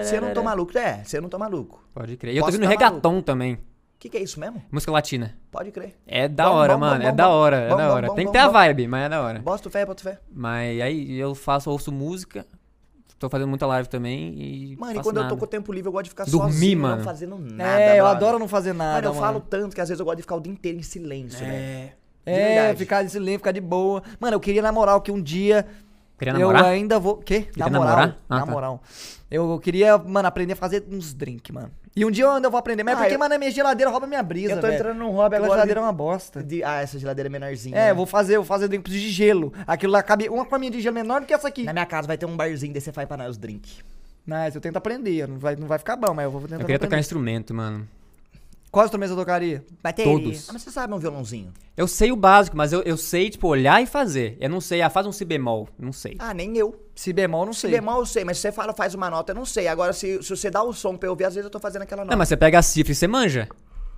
[0.04, 0.44] Você não tô la.
[0.44, 0.78] maluco.
[0.78, 1.82] É, você não tô maluco.
[1.94, 2.34] Pode crer.
[2.34, 3.54] E eu tô ouvindo tá reggaeton também.
[3.54, 3.58] O
[3.98, 4.62] que, que é isso mesmo?
[4.70, 5.34] Música latina.
[5.50, 5.94] Pode crer.
[6.06, 7.02] É da Bom, hora, bom, mano.
[7.02, 8.14] bom, é da hora, é da hora.
[8.14, 9.38] Tem que ter a vibe, mas é da hora.
[9.38, 10.18] Boto fé, boto fé.
[10.30, 12.44] Mas aí eu faço, ouço música.
[13.22, 14.76] Tô fazendo muita live também e.
[14.76, 15.32] Mano, e quando eu nada.
[15.32, 16.96] tô com o tempo livre, eu gosto de ficar Dormir, sozinho, mano.
[16.96, 17.80] não fazendo nada.
[17.80, 18.16] É, eu brother.
[18.16, 18.94] adoro não fazer nada.
[18.96, 19.24] Mano, eu mano.
[19.26, 21.44] falo tanto que às vezes eu gosto de ficar o dia inteiro em silêncio.
[21.46, 21.92] É.
[22.26, 22.78] De É, verdade.
[22.78, 24.02] ficar de silêncio, ficar de boa.
[24.18, 25.66] Mano, eu queria na moral que um dia
[26.18, 26.64] Queria eu namorar?
[26.64, 27.18] ainda vou.
[27.18, 27.46] Quê?
[27.56, 27.84] Na moral.
[27.84, 28.18] namorar?
[28.28, 28.80] Ah, na tá.
[29.34, 31.70] Eu queria, mano, aprender a fazer uns drinks, mano.
[31.96, 32.82] E um dia eu ainda vou aprender.
[32.84, 34.74] Mas é Ah, porque, eu- mano, a minha geladeira rouba minha brisa, Eu tô velho.
[34.78, 35.58] entrando num hobby Aquela agora.
[35.60, 36.42] geladeira é de- uma bosta.
[36.42, 37.76] de- Ah, essa geladeira é menorzinha.
[37.76, 37.90] É, né?
[37.90, 39.52] eu vou fazer, eu vou fazer drinks de gelo.
[39.66, 41.64] Aquilo lá cabe uma forminha de gelo menor do que essa aqui.
[41.64, 43.78] Na minha casa vai ter um barzinho, daí você faz pra nós os drinks.
[44.26, 46.60] Mas eu tento aprender, não vai, não vai ficar bom, mas eu vou tentar Eu
[46.60, 47.00] queria tocar aprender.
[47.00, 47.88] instrumento, mano.
[48.70, 49.64] Qual instrumento você tocaria?
[49.82, 50.12] Bateria.
[50.12, 50.48] Todos.
[50.48, 51.52] Ah, mas você sabe um violãozinho?
[51.76, 54.36] Eu sei o básico, mas eu, eu sei, tipo, olhar e fazer.
[54.40, 55.68] Eu não sei, ah, faz um si bemol.
[55.78, 56.16] Não sei.
[56.18, 56.74] Ah, nem eu.
[57.02, 57.70] Si bemol, não Se sei.
[57.72, 59.66] bemol eu sei, mas se você fala faz uma nota, eu não sei.
[59.66, 61.82] Agora, se, se você dá o som pra eu ouvir, às vezes eu tô fazendo
[61.82, 62.12] aquela nota.
[62.12, 63.48] Não, mas você pega a cifra e você manja.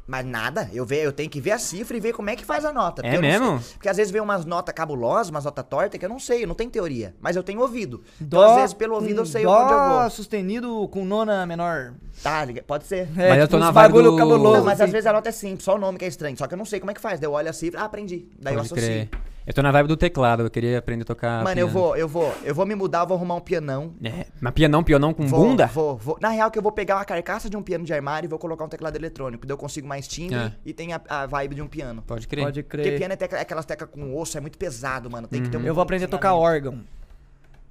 [0.07, 2.45] Mas nada, eu, ve, eu tenho que ver a cifra e ver como é que
[2.45, 3.01] faz a nota.
[3.07, 3.59] É eu mesmo?
[3.61, 3.73] sei.
[3.75, 6.49] porque às vezes vem umas notas cabulosas, umas notas tortas, que eu não sei, eu
[6.49, 7.15] não tenho teoria.
[7.21, 8.03] Mas eu tenho ouvido.
[8.21, 10.11] Então, Dó, às vezes, pelo ouvido, eu sei dó onde eu vou.
[10.11, 11.93] sustenido com nona menor.
[12.23, 13.09] Tá, pode ser.
[13.19, 14.57] É, Mas eu tipo tô na vibe bagulho do- cabuloso.
[14.59, 14.85] Não, mas assim.
[14.85, 16.37] às vezes a nota é simples, só o nome que é estranho.
[16.39, 17.19] Só que eu não sei como é que faz.
[17.21, 18.29] Daí eu olho a cifra, ah, aprendi.
[18.41, 18.85] Daí eu Pode associo.
[18.85, 19.09] crer.
[19.47, 21.45] Eu tô na vibe do teclado, eu queria aprender a tocar.
[21.45, 21.71] Mano, eu piano.
[21.73, 23.95] vou, eu vou, eu vou me mudar, eu vou arrumar um pianão.
[24.03, 25.67] É, mas pianão, pianão com Vou, bunda?
[25.67, 26.17] Vou, vou.
[26.19, 28.39] Na real, que eu vou pegar uma carcaça de um piano de armário e vou
[28.39, 29.47] colocar um teclado eletrônico.
[29.47, 30.53] Daí eu consigo mais timbre É.
[30.65, 32.03] e tem a, a vibe de um piano.
[32.07, 32.43] Pode crer.
[32.45, 32.99] Pode Porque crer.
[32.99, 35.29] piano é tecla, aquelas teclas com osso, é muito pesado, mano.
[35.29, 36.81] Tem que ter um Eu vou aprender a tocar órgão.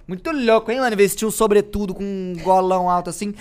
[0.06, 0.94] Muito louco, hein, mano?
[0.96, 3.34] Vestir um sobretudo com um golão alto assim.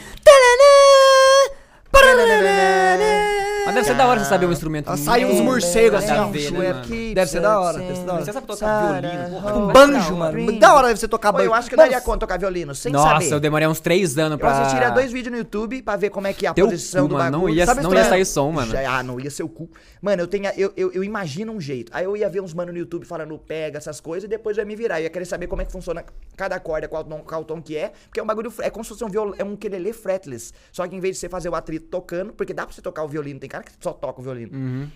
[3.65, 4.89] Mas deve ser da hora você saber um instrumento.
[4.89, 6.27] Ah, sai uns morcegos assim, ó.
[6.27, 8.25] né, Deve ser da hora, deve ser da hora.
[8.25, 9.51] Você sabe tocar violino, porra.
[9.53, 10.59] Da banjo, mano.
[10.59, 11.45] Da hora deve ser tocar banjo.
[11.45, 13.31] eu acho que daria conta tocar violino, sem Nossa, saber.
[13.33, 14.51] eu demorei uns três anos Eu pra.
[14.61, 17.15] assistiria dois vídeos no YouTube pra ver como é que é a Teu posição do
[17.15, 17.55] mano, não bagulho.
[17.55, 18.73] ia- não ia sair som, mano.
[18.87, 19.69] Ah, não ia ser o cu.
[20.01, 21.91] Mano, eu, tenho, eu, eu, eu imagino um jeito.
[21.95, 24.61] Aí eu ia ver uns mano no YouTube falando pega essas coisas e depois eu
[24.63, 24.99] ia me virar.
[24.99, 26.03] Eu ia querer saber como é que funciona
[26.35, 27.91] cada corda, qual tom, qual tom que é.
[28.07, 30.51] Porque é um bagulho, é como se fosse um violão, é um quelele fretless.
[30.71, 33.03] Só que em vez de você fazer o atrito tocando, porque dá pra você tocar
[33.03, 34.57] o violino, tem cara que só toca o violino.
[34.57, 34.89] Uhum.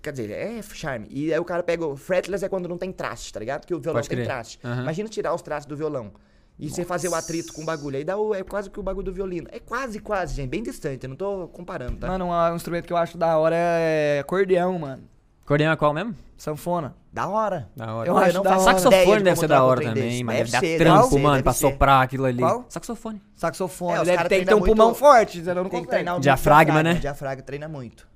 [0.00, 1.08] Quer dizer, é charme.
[1.10, 3.62] E aí o cara pega o fretless é quando não tem traste, tá ligado?
[3.62, 4.26] Porque o violão Pode tem crer.
[4.26, 4.60] traste.
[4.62, 4.82] Aham.
[4.82, 6.12] Imagina tirar os trastes do violão.
[6.58, 7.96] E você fazer o atrito com o bagulho.
[7.96, 9.46] Aí dá o, é quase que o bagulho do violino.
[9.50, 10.48] É quase, quase, gente.
[10.48, 11.04] Bem distante.
[11.04, 12.06] Eu não tô comparando, tá?
[12.06, 15.02] Mano, um instrumento que eu acho da hora é acordeão, mano.
[15.48, 16.14] É qual mesmo?
[16.36, 16.94] Sanfona.
[17.12, 17.68] Da hora.
[17.76, 18.08] Da hora.
[18.08, 18.60] Eu Pô, acho não da hora.
[18.60, 21.18] Saxofone de deve ser da um hora também, mas Deve deve dar ser, trampo, ser,
[21.20, 21.58] mano, pra ser.
[21.60, 22.38] soprar aquilo ali.
[22.42, 22.66] Qual?
[22.68, 23.22] Saxofone.
[23.34, 23.96] Saxofone.
[23.96, 25.88] É, os deve ter que ter um pulmão forte, senão não Tem que consegue.
[25.88, 26.94] treinar o Diafragma, né?
[26.94, 28.06] Diafragma treina muito.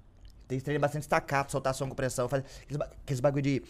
[0.47, 2.29] Tem que treinar bastante staccato, soltar som com pressão.
[2.29, 3.63] Faz aqueles, ba- aqueles bagulho de...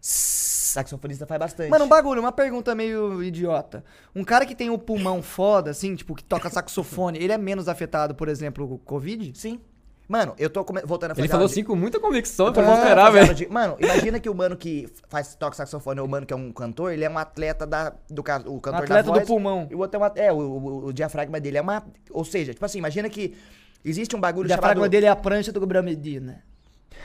[0.00, 1.68] Saxofonista faz bastante.
[1.70, 3.84] Mano, um bagulho, uma pergunta meio idiota.
[4.14, 7.68] Um cara que tem o pulmão foda, assim, tipo, que toca saxofone, ele é menos
[7.68, 9.32] afetado, por exemplo, com o Covid?
[9.38, 9.60] Sim.
[10.10, 12.46] Mano, eu tô come- voltando a fazer Ele falou aula de- assim com muita convicção,
[12.46, 13.32] Eu pra tô não voltando a esperar, velho.
[13.34, 16.36] de- Mano, imagina que o mano que faz, toca saxofone ou o mano que é
[16.36, 19.24] um cantor, ele é um atleta da, do ca- o cantor atleta da do voz,
[19.28, 19.68] pulmão.
[19.70, 21.84] E o outro é, uma, é o, o- o diafragma dele é uma...
[22.10, 23.36] Ou seja, tipo assim, imagina que
[23.84, 24.90] existe um O bagulho diafragma chamado...
[24.90, 26.42] dele é a prancha do Gabriel Medina.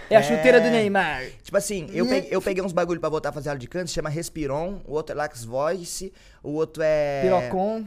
[0.09, 0.23] É a É.
[0.23, 1.21] chuteira do Neymar.
[1.43, 3.87] Tipo assim, eu peguei, eu peguei uns bagulho pra voltar a fazer aula de canto,
[3.87, 6.11] se chama Respiron, o outro é Lax Voice,
[6.43, 7.21] o outro é...
[7.21, 7.85] Pirocon.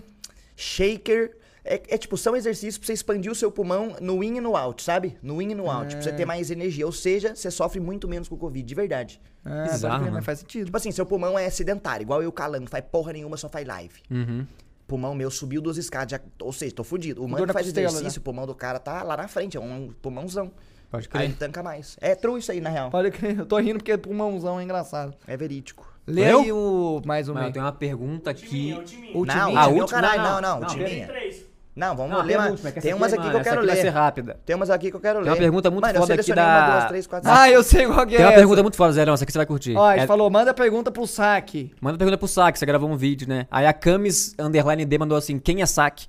[0.57, 1.37] Shaker.
[1.71, 4.57] É, é tipo, são exercícios pra você expandir o seu pulmão no in e no
[4.57, 5.19] out, sabe?
[5.23, 6.87] No in e no out, pra você ter mais energia.
[6.87, 9.21] Ou seja, você sofre muito menos com o Covid, de verdade.
[9.45, 10.15] Ah, Bizarro, mano.
[10.15, 10.65] mas faz sentido.
[10.67, 13.67] Tipo assim, seu pulmão é sedentário, igual eu calando, não faz porra nenhuma, só faz
[13.67, 14.01] live.
[14.11, 14.47] Uhum.
[14.87, 17.23] Pulmão meu subiu duas escadas, já, ou seja, tô fudido.
[17.23, 19.61] O mano que faz costela, exercício, o pulmão do cara tá lá na frente, é
[19.61, 20.51] um pulmãozão.
[20.91, 21.25] Pode Aí crer.
[21.25, 21.99] ele tanca mais.
[22.01, 22.89] É true isso aí, na real.
[22.91, 25.15] Pode crer, eu tô rindo porque pulmãozão é engraçado.
[25.27, 25.87] É verídico.
[26.07, 26.41] Lê Eu?
[26.41, 27.53] aí o mais um Mas eu meio.
[27.53, 28.73] tenho uma pergunta aqui.
[28.73, 29.19] O timinho.
[29.19, 29.35] O Não?
[29.59, 30.89] Ah, timinho, última- caralho, não, não, não, não, timinha.
[30.89, 31.48] Tem três.
[31.79, 32.51] Não, vamos Não, ler a uma.
[32.51, 33.83] última, Tem umas é, aqui que eu quero aqui vai ler.
[33.83, 34.41] ser rápida.
[34.45, 35.25] Tem umas aqui que eu quero ler.
[35.27, 37.63] Tem uma pergunta muito Mano, foda aqui selecionei da- uma, duas, três, quatro, Ah, eu
[37.63, 39.77] sei qual que é Tem uma pergunta muito foda, Zé, essa aqui você vai curtir.
[39.77, 41.73] Ó, gente É- falou, manda pergunta pro saque.
[41.81, 43.47] Manda pergunta pro Saque, você gravou um vídeo, né?
[43.49, 46.09] Aí a Camis Underline D mandou assim: quem é Saque?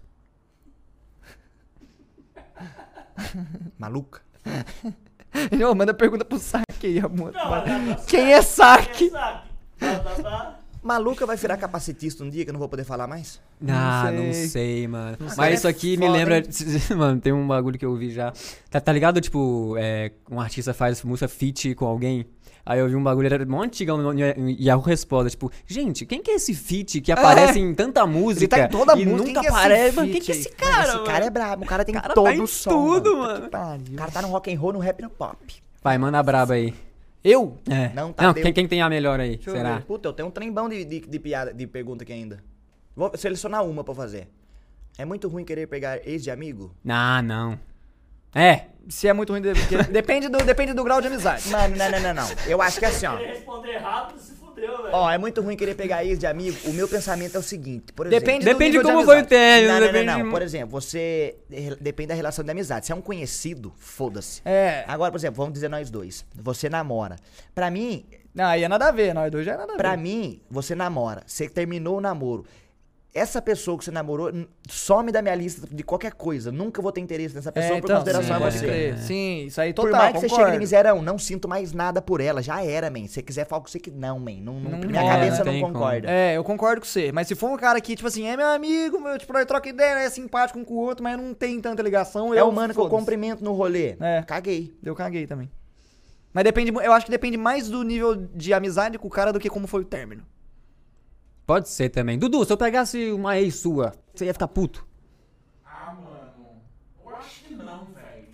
[3.77, 4.21] Maluca.
[5.51, 7.31] Não, manda pergunta pro saque aí, amor.
[7.31, 8.89] Não, Quem é saque?
[8.93, 9.49] Quem é saque?
[9.79, 10.58] Tá, tá, tá.
[10.81, 13.39] Maluca vai virar capacitista um dia que eu não vou poder falar mais?
[13.67, 14.47] Ah, Não não sei.
[14.47, 15.17] sei, mano.
[15.17, 16.37] cara, Mas é isso aqui me foda, lembra.
[16.37, 16.43] hein?
[16.97, 18.31] Mano, tem um bagulho que eu ouvi já.
[18.69, 19.19] Tá, tá ligado?
[19.19, 22.25] Tipo, é, um artista faz música feat com alguém.
[22.65, 25.29] Aí eu vi um bagulho, era mó antigão no no Yahoo Resposta.
[25.29, 28.47] Tipo, gente, quem que é esse feat que aparece em tanta música?
[28.55, 29.95] tá em toda e música, nunca quem que é esse aparece?
[29.95, 30.83] Mano, quem que é esse Mano, cara?
[30.87, 31.05] esse mano?
[31.05, 32.69] cara é brabo, o cara tem cara todo tá em o som.
[32.69, 33.49] tudo, mano.
[33.51, 33.83] mano.
[33.91, 35.37] O cara tá no rock and roll, no rap e no pop.
[35.81, 36.73] Vai, manda braba aí.
[37.23, 37.57] Eu?
[37.69, 37.89] É.
[37.93, 38.43] Não, tá Não, deu.
[38.43, 39.39] quem, quem tem a melhor aí?
[39.45, 39.75] eu Será?
[39.77, 39.83] ver.
[39.85, 42.41] Puta, eu tenho um trembão de, de, de piada, de pergunta aqui ainda.
[42.95, 44.27] Vou selecionar uma pra fazer.
[44.97, 46.73] É muito ruim querer pegar ex de amigo?
[46.87, 47.59] Ah, não.
[48.33, 48.65] É.
[48.87, 49.53] Se é muito ruim, de-
[49.91, 51.47] depende do, depende do grau de amizade.
[51.49, 52.27] Mano, não, não, não, não.
[52.47, 53.17] Eu acho que é assim, ó.
[53.17, 54.28] Ele responder rápido, se.
[54.91, 56.57] Ó, é muito ruim querer pegar ex de amigo.
[56.65, 58.19] O meu pensamento é o seguinte, por exemplo...
[58.25, 59.73] Depende do Depende de nível de como foi o término.
[59.73, 60.25] Não, não, depende não, não.
[60.25, 61.35] de- Por exemplo, você...
[61.79, 62.85] Depende da relação de amizade.
[62.85, 64.41] Se é um conhecido, foda-se.
[64.45, 64.83] É.
[64.87, 66.25] Agora, por exemplo, vamos dizer nós dois.
[66.35, 67.15] Você namora.
[67.53, 69.77] Pra mim, Não, aí é nada a ver, nós dois já é nada a ver.
[69.77, 72.45] Pra mim, você namora, você terminou o namoro.
[73.11, 74.31] Essa pessoa que você namorou
[74.69, 76.51] some da minha lista de qualquer coisa.
[76.51, 78.65] Nunca vou ter interesse nessa pessoa é, por então, consideração sim, a você.
[78.67, 78.97] crer.
[78.99, 80.45] Sim, isso aí Por total, mais que você concordo.
[80.45, 82.39] chegue de miserão, não sinto mais nada por ela.
[82.43, 83.07] Já era, man.
[83.07, 84.33] Se você quiser, fala com você que não, man.
[84.41, 85.73] Não, não- Não minha rola, cabeça não não tem como.
[85.73, 86.07] concorda.
[86.11, 87.11] É, eu concordo com você.
[87.11, 90.05] Mas se for um cara que, tipo assim, é meu amigo, meu, tipo, troca ideia,
[90.05, 92.75] é simpático um com o outro, mas não tem tanta ligação, É eu o mano
[92.75, 93.97] que eu cumprimento no rolê.
[93.99, 94.21] É.
[94.21, 94.71] Caguei.
[94.83, 95.49] Eu caguei também.
[96.31, 99.39] Mas depende, eu acho que depende mais do nível de amizade com o cara do
[99.39, 100.23] que como foi o término.
[101.49, 102.15] Pode ser também.
[102.15, 104.85] Dudu, se eu pegasse uma ex sua, você ia ficar puto.
[105.65, 106.61] Ah, mano.
[107.03, 108.27] Eu acho que não, velho.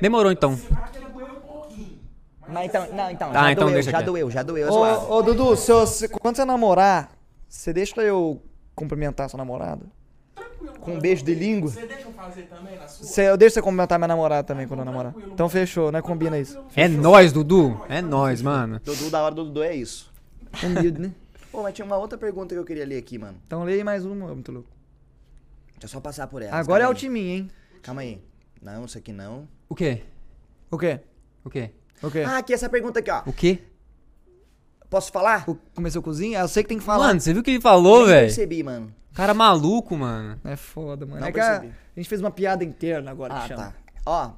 [0.00, 0.56] Demorou então.
[0.56, 1.98] Será que ele doeu um pouquinho?
[2.46, 4.68] Mas então, não, então, Tá, já então doeu, deixa já doeu, já doeu.
[4.72, 7.10] Ô, ô Dudu, se eu- se- quando você namorar,
[7.48, 8.40] você deixa eu
[8.72, 9.84] cumprimentar sua namorada?
[10.36, 10.78] Tranquilo.
[10.78, 11.70] Com um beijo de língua?
[11.72, 13.04] Você deixa eu fazer também na sua?
[13.04, 15.12] Você, eu deixo você cumprimentar minha namorada também quando eu namorar.
[15.32, 16.00] Então fechou, né?
[16.00, 16.56] Combina isso.
[16.76, 17.84] É nóis, Dudu.
[17.88, 18.80] É nóis, mano.
[18.84, 20.08] Dudu, da hora do Dudu é isso.
[20.62, 21.10] Humilde, né?
[21.54, 23.38] Pô, mas tinha uma outra pergunta que eu queria ler aqui, mano.
[23.46, 24.68] Então leia mais uma, muito louco.
[25.74, 26.56] Deixa eu só passar por ela.
[26.56, 27.50] Agora é o timinho, hein?
[27.80, 28.20] Calma aí.
[28.60, 29.46] Não, isso aqui não.
[29.68, 30.02] O quê?
[30.70, 31.00] O quê?
[31.44, 31.70] O quê?
[32.02, 32.20] O quê?
[32.26, 33.22] Ah, aqui essa pergunta aqui, ó.
[33.26, 33.60] O quê?
[34.90, 35.48] Posso falar?
[35.48, 36.42] O- Começou a cozinhar?
[36.42, 37.06] Eu sei que tem que falar.
[37.08, 38.26] Mano, você viu o que ele falou, velho?
[38.26, 38.92] percebi, mano.
[39.12, 40.40] Cara maluco, mano.
[40.44, 41.20] É foda, mano.
[41.20, 41.68] Não é que a, percebi.
[41.96, 43.62] a gente fez uma piada interna agora, Ah, que chama.
[43.64, 43.74] tá.
[44.06, 44.32] Ó,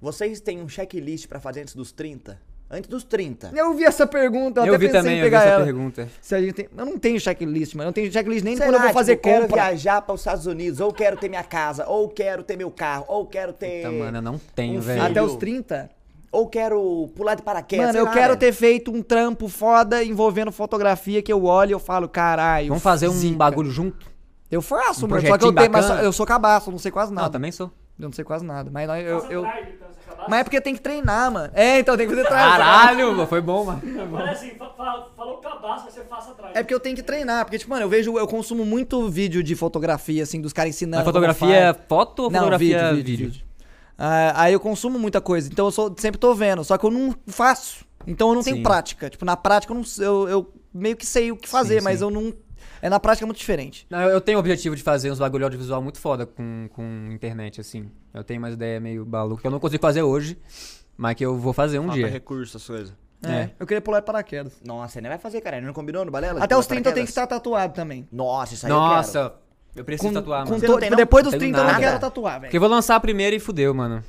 [0.00, 2.40] vocês têm um checklist pra fazer antes dos 30?
[2.70, 3.52] Antes dos 30.
[3.54, 5.48] Eu vi essa pergunta, eu, Eu até vi pensei também, em eu vi pegar essa
[5.50, 5.64] ela.
[5.64, 6.08] pergunta.
[6.20, 6.68] Se a gente tem...
[6.76, 7.84] Eu não tenho checklist, mano.
[7.84, 9.64] Eu não tenho checklist nem Sei quando eu vou fazer tipo, quero compra.
[9.66, 13.04] viajar para os Estados Unidos, ou quero ter minha casa, ou quero ter meu carro,
[13.06, 13.82] ou quero ter...
[13.82, 15.02] Puta, mano, eu não tenho, um velho.
[15.02, 15.90] Até os 30?
[16.32, 18.40] Ou quero pular de paraquedas, Mano, eu lá, quero velho.
[18.40, 22.68] ter feito um trampo foda envolvendo fotografia que eu olho e eu falo, caralho.
[22.68, 23.36] Vamos fazer um zica.
[23.36, 24.10] bagulho junto?
[24.50, 25.24] Eu faço, um mano.
[25.24, 27.32] Só que eu tenho, mas eu sou cabaço, eu não sei quase Não, nada.
[27.32, 27.70] também sou.
[27.98, 28.68] Eu não sei quase nada.
[28.72, 29.46] Mas nós- eu, Faça eu-
[30.28, 31.50] Mas é porque tem que treinar, mano.
[31.54, 32.50] É, então tem que fazer treinar.
[32.58, 33.82] Caralho, mano, foi bom, mano.
[34.00, 36.54] Agora assim, fa- fa- falou cabaço, você faça atrás.
[36.54, 39.42] É porque eu tenho que treinar, porque, tipo, mano, eu vejo, eu consumo muito vídeo
[39.42, 40.98] de fotografia, assim, dos caras ensinando.
[40.98, 43.44] Mas fotografia é foto ou Não, fotografia vídeo, vídeo, vídeo.
[43.98, 46.90] Ah, aí eu consumo muita coisa, então eu sou- sempre tô vendo, só que eu
[46.90, 47.84] não faço.
[48.06, 48.62] Então eu não tenho Sim.
[48.62, 49.08] prática.
[49.08, 51.98] Tipo, na prática eu, não, eu, eu meio que sei o que fazer, Sim, mas
[52.00, 52.04] sim.
[52.04, 52.32] eu não.
[52.84, 53.86] É na prática é muito diferente.
[53.88, 57.08] Não, eu eu tenho o objetivo de fazer uns bagulho audiovisual muito foda com, com
[57.10, 57.90] internet, assim.
[58.12, 60.36] Eu tenho umas ideias meio malucas que eu não consigo fazer hoje,
[60.94, 62.08] mas que eu vou fazer um Falta dia.
[62.08, 62.92] recurso, as coisas.
[63.24, 63.32] É.
[63.32, 63.50] É.
[63.58, 64.52] Eu queria pular de paraquedas.
[64.62, 65.58] Nossa, você nem vai fazer, cara.
[65.62, 66.44] Não combinou no balela?
[66.44, 68.06] Até os 30 eu tenho que estar tatuado também.
[68.12, 68.90] Nossa, isso aí eu quero.
[68.96, 69.34] Nossa,
[69.74, 70.66] eu preciso Com, tatuar, com mano.
[70.66, 71.82] To- tem, depois dos Tenho 30 eu não nada.
[71.82, 72.56] quero tatuar, Porque velho.
[72.56, 74.04] eu vou lançar a primeira e fudeu, mano.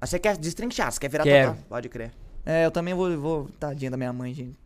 [0.00, 1.46] Mas você quer destrinchar, você quer virar Quero.
[1.50, 1.64] tatuagem.
[1.68, 2.10] Pode crer.
[2.44, 3.48] É, eu também vou, vou.
[3.60, 4.56] Tadinha da minha mãe, gente.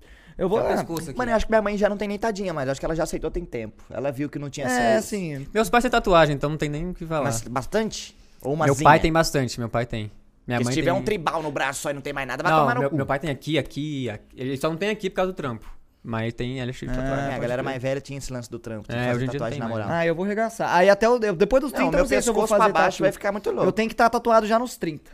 [0.40, 0.58] Eu vou.
[0.58, 1.18] Ah, pescoço aqui.
[1.18, 2.96] Mano, eu acho que minha mãe já não tem nem tadinha, mas acho que ela
[2.96, 3.84] já aceitou tem tempo.
[3.90, 5.46] Ela viu que não tinha é, assim.
[5.52, 7.24] Meus pais têm tatuagem, então não tem nem o que falar.
[7.24, 8.16] Mas bastante?
[8.42, 10.10] Ou uma meu pai tem bastante, meu pai tem.
[10.46, 11.00] Minha Porque mãe se tiver tem...
[11.00, 12.90] um tribal no braço só e não tem mais nada, vai Não, tomar no meu,
[12.90, 12.96] cu.
[12.96, 14.24] meu pai tem aqui, aqui, aqui.
[14.34, 15.70] Ele só não tem aqui por causa do trampo.
[16.02, 17.30] Mas tem, é de Ah, tatuagem.
[17.30, 18.88] É, a galera mais velha tinha esse lance do trampo.
[18.88, 19.98] Tinha É, que fazer hoje em dia tatuagem tem na mais, moral.
[20.00, 20.74] Ah, eu vou regaçar.
[20.74, 22.58] Aí até o, depois dos 30 Não, eu meu não sei se eu vou pescoço
[22.58, 23.02] fazer pra baixo tatu.
[23.02, 23.66] vai ficar muito louco.
[23.66, 25.10] Eu tenho que estar tatuado já nos 30.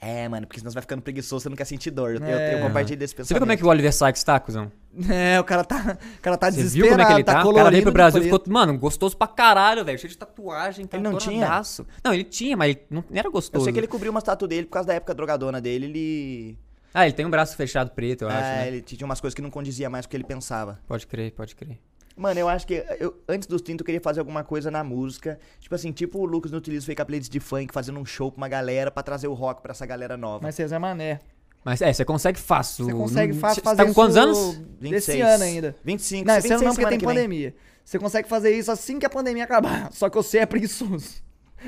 [0.00, 2.14] É, mano, porque senão você vai ficando preguiçoso, você não quer sentir dor.
[2.14, 2.54] Eu, É.
[2.54, 3.28] eu compartilho desse pensamento.
[3.28, 4.70] Você viu como é que o Oliver Sykes tá, cuzão?
[5.10, 7.32] É, o cara tá, o cara tá Você viu desesperado, como é que ele tá?
[7.32, 9.98] o cara veio colorido pro Brasil e ficou, mano, gostoso pra caralho, velho.
[9.98, 11.62] Cheio de tatuagem, tá Ele não tinha?
[12.04, 13.64] Não, ele tinha, mas ele não era Eu gostoso.
[13.64, 16.58] sei que ele cobriu umas tatu dele por causa da época drogadona dele, ele...
[16.94, 18.68] Ah, ele tem um braço fechado preto, eu é, acho, né?
[18.68, 20.78] ele tinha umas coisas que não condizia mais com o que ele pensava.
[20.86, 21.78] Pode crer, pode crer.
[22.18, 25.38] Mano, eu acho que eu, antes dos 30 eu queria fazer alguma coisa na música.
[25.60, 28.04] Tipo assim, tipo o Lucas no Utilizo fez com a playlist de funk, fazendo um
[28.04, 30.40] show pra uma galera pra trazer o rock pra essa galera nova.
[30.42, 31.20] Mas César Mané.
[31.64, 32.84] Mas é, você consegue fácil.
[32.84, 34.56] Você consegue Não- fácil Você fazer tá com quantos isso anos?
[34.80, 35.76] Desse ano ainda.
[35.84, 37.54] 25, Não, esse ano 26 não, porque tem pandemia.
[37.84, 39.90] Você consegue fazer isso assim que a pandemia acabar.
[39.92, 41.22] Só que você é preguiçoso.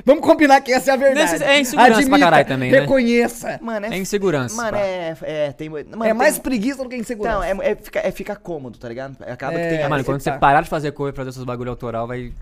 [0.04, 1.32] Vamos combinar que essa é a verdade.
[1.32, 2.80] Nesse- é insegurança pra caralho também, né?
[2.80, 3.58] Reconheça.
[3.62, 4.54] Mano, É insegurança.
[4.56, 4.78] Mano, pá.
[4.78, 5.16] é.
[5.22, 7.36] É, tem, mano, é mais tem- preguiça do que insegurança.
[7.36, 9.16] Não, é, é, fica, é fica cômodo, tá ligado?
[9.26, 9.78] Acaba É, que tem.
[9.84, 10.38] É, mano, quando você tá.
[10.38, 12.32] parar de fazer coisa pra fazer seus bagulho autoral, vai.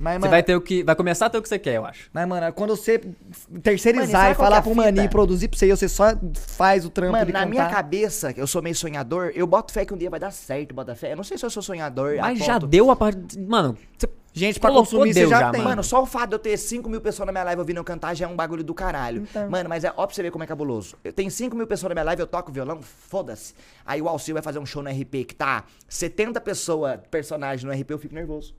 [0.00, 0.82] mas, Você mano, vai ter o que.
[0.82, 2.08] Vai começar a ter o que você quer, eu acho.
[2.12, 5.48] mas, mano, quando você Mano, terceirizar sabe e falar é pro a Mani e produzir
[5.48, 7.50] pra você, e você só faz o trampo Mano, de na cantar.
[7.50, 10.74] minha cabeça, eu sou meio sonhador, eu boto fé que um dia vai dar certo,
[10.74, 11.12] bota fé.
[11.12, 12.16] Eu não sei se eu sou sonhador.
[12.20, 13.38] Mas já ponto- deu a parte.
[13.38, 14.08] Mano, você
[14.38, 15.62] Gente, pra Colocou consumir, você Deus já, já, tem.
[15.62, 17.84] Mano, só o fato de eu ter 5 mil pessoas na minha live ouvindo eu
[17.84, 19.22] cantar já é um bagulho do caralho.
[19.22, 19.48] Então.
[19.48, 20.94] Mano, mas é ó pra você ver como é cabuloso.
[21.02, 23.54] Eu tenho 5 mil pessoas na minha live, eu toco violão, foda-se.
[23.84, 27.72] Aí o Alcir vai fazer um show no RP que tá 70 pessoas, personagens no
[27.72, 28.54] RP, eu fico nervoso.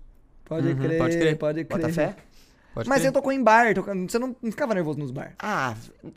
[0.46, 1.38] Pode, Uhum, crer, pode pode crer.
[1.68, 1.80] crer.
[1.80, 2.16] Bota fé?
[2.78, 3.08] Pode Mas crer.
[3.10, 5.34] você tocou em bar, toca- você não, não ficava nervoso nos bar.
[5.40, 5.74] Ah,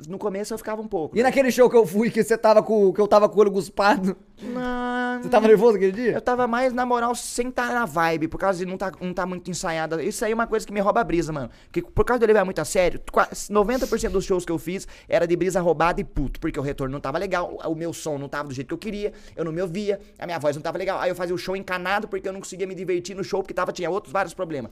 [0.08, 1.16] no começo eu ficava um pouco.
[1.18, 3.40] E naquele show que eu fui, que você tava com, que eu tava com o
[3.40, 6.12] olho guspado, Não, você tava nervoso aquele dia?
[6.12, 9.12] Eu tava mais, na moral, sem estar na vibe, por causa de não tá, não
[9.12, 10.02] tá muito ensaiada.
[10.02, 11.50] Isso aí é uma coisa que me rouba a brisa, mano.
[11.64, 14.58] Porque por causa de eu levar muito a sério, quase 90% dos shows que eu
[14.58, 17.92] fiz era de brisa roubada e puto, porque o retorno não tava legal, o meu
[17.92, 20.56] som não tava do jeito que eu queria, eu não me ouvia, a minha voz
[20.56, 20.98] não tava legal.
[21.00, 23.54] Aí eu fazia o show encanado porque eu não conseguia me divertir no show, porque
[23.54, 24.70] tava, tinha outros vários problemas.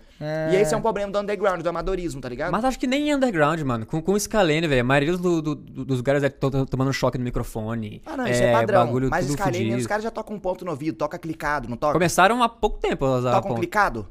[0.53, 2.51] E esse é um problema do underground, do amadorismo, tá ligado?
[2.53, 3.87] Mas acho que nem underground, mano.
[3.87, 4.81] Com, com o Scalene, velho.
[4.81, 8.03] A maioria do, do- do- dos lugares é to- to- tomando choque no microfone.
[8.05, 8.85] ah, não, isso é, padrão.
[8.87, 9.79] Bagulho Mas tudo Scalene, fudido.
[9.79, 11.93] os caras já tocam um ponto no ouvido, toca clicado, não toca?
[11.93, 13.61] Começaram há pouco tempo a usar Toca um ponto.
[13.61, 14.09] clicado?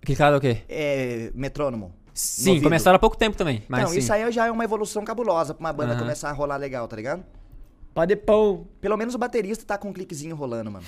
[0.00, 0.62] Clicado é o quê?
[0.68, 1.86] É, metrônomo.
[1.88, 3.62] no Sim, começaram há pouco tempo também.
[3.68, 3.98] Mas Então, sim.
[4.00, 6.00] isso aí já é uma evolução cabulosa pra uma banda Aham.
[6.02, 7.22] começar a rolar legal, tá ligado?
[7.94, 8.66] Pode pôr.
[8.80, 10.84] Pelo menos o baterista tá com um cliquezinho rolando, mano.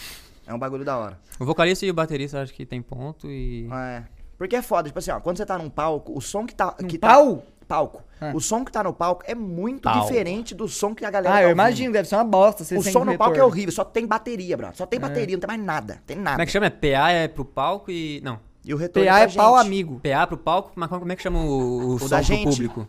[0.46, 1.18] É um bagulho da hora.
[1.40, 3.66] O vocalista e o baterista acho que tem ponto e.
[3.72, 4.02] É.
[4.44, 6.74] Porque é foda, tipo assim, ó, quando você tá num palco, o som que tá.
[6.78, 7.36] Num que pau?
[7.36, 8.02] Tá, palco.
[8.20, 8.30] Ah.
[8.34, 10.02] O som que tá no palco é muito Pau.
[10.02, 11.60] diferente do som que a galera Ah, tá eu ouvindo.
[11.62, 12.62] imagino, deve ser uma bosta.
[12.62, 13.46] Você O som no palco é retorno.
[13.46, 14.68] horrível, só tem bateria, bro.
[14.74, 16.02] Só tem bateria, não tem mais nada.
[16.06, 16.32] Tem nada.
[16.32, 16.66] Como é que chama?
[16.66, 18.20] É PA é pro palco e.
[18.22, 18.38] Não.
[18.66, 19.66] E o retorno PA é pau gente.
[19.66, 20.00] amigo.
[20.02, 22.44] PA pro palco, mas como é que chama o, o, som da pro gente?
[22.50, 22.86] público?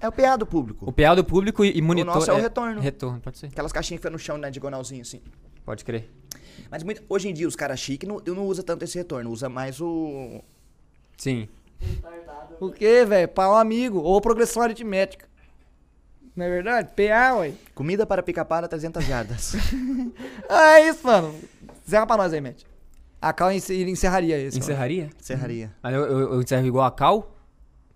[0.00, 0.88] É o PA do público.
[0.88, 2.14] O PA do público e, e monitor.
[2.14, 2.80] nosso é o retorno.
[2.80, 3.46] Retorno, pode ser.
[3.46, 5.20] Aquelas caixinhas que foi no chão, né, diagonalzinho, assim.
[5.64, 6.08] Pode crer.
[6.70, 9.48] Mas muito- hoje em dia, os caras chiques não, não usa tanto esse retorno, usa
[9.48, 10.40] mais o.
[11.16, 11.48] Sim.
[12.60, 13.28] O quê, velho?
[13.28, 13.98] Pau amigo.
[14.00, 15.26] Ou progressão aritmética.
[16.34, 16.90] Não é verdade?
[16.94, 17.52] PA, ué.
[17.74, 19.54] Comida para pica-pau a 300 jardas.
[20.48, 21.34] Ah, é isso, mano.
[21.86, 22.62] Encerra pra nós aí, Matt.
[23.20, 24.58] A Cal encer- encerraria esse.
[24.58, 24.64] mano.
[24.70, 25.10] Encerraria?
[25.20, 25.72] Serraria.
[25.82, 27.32] Mas eu, eu, eu encerro igual a Cal?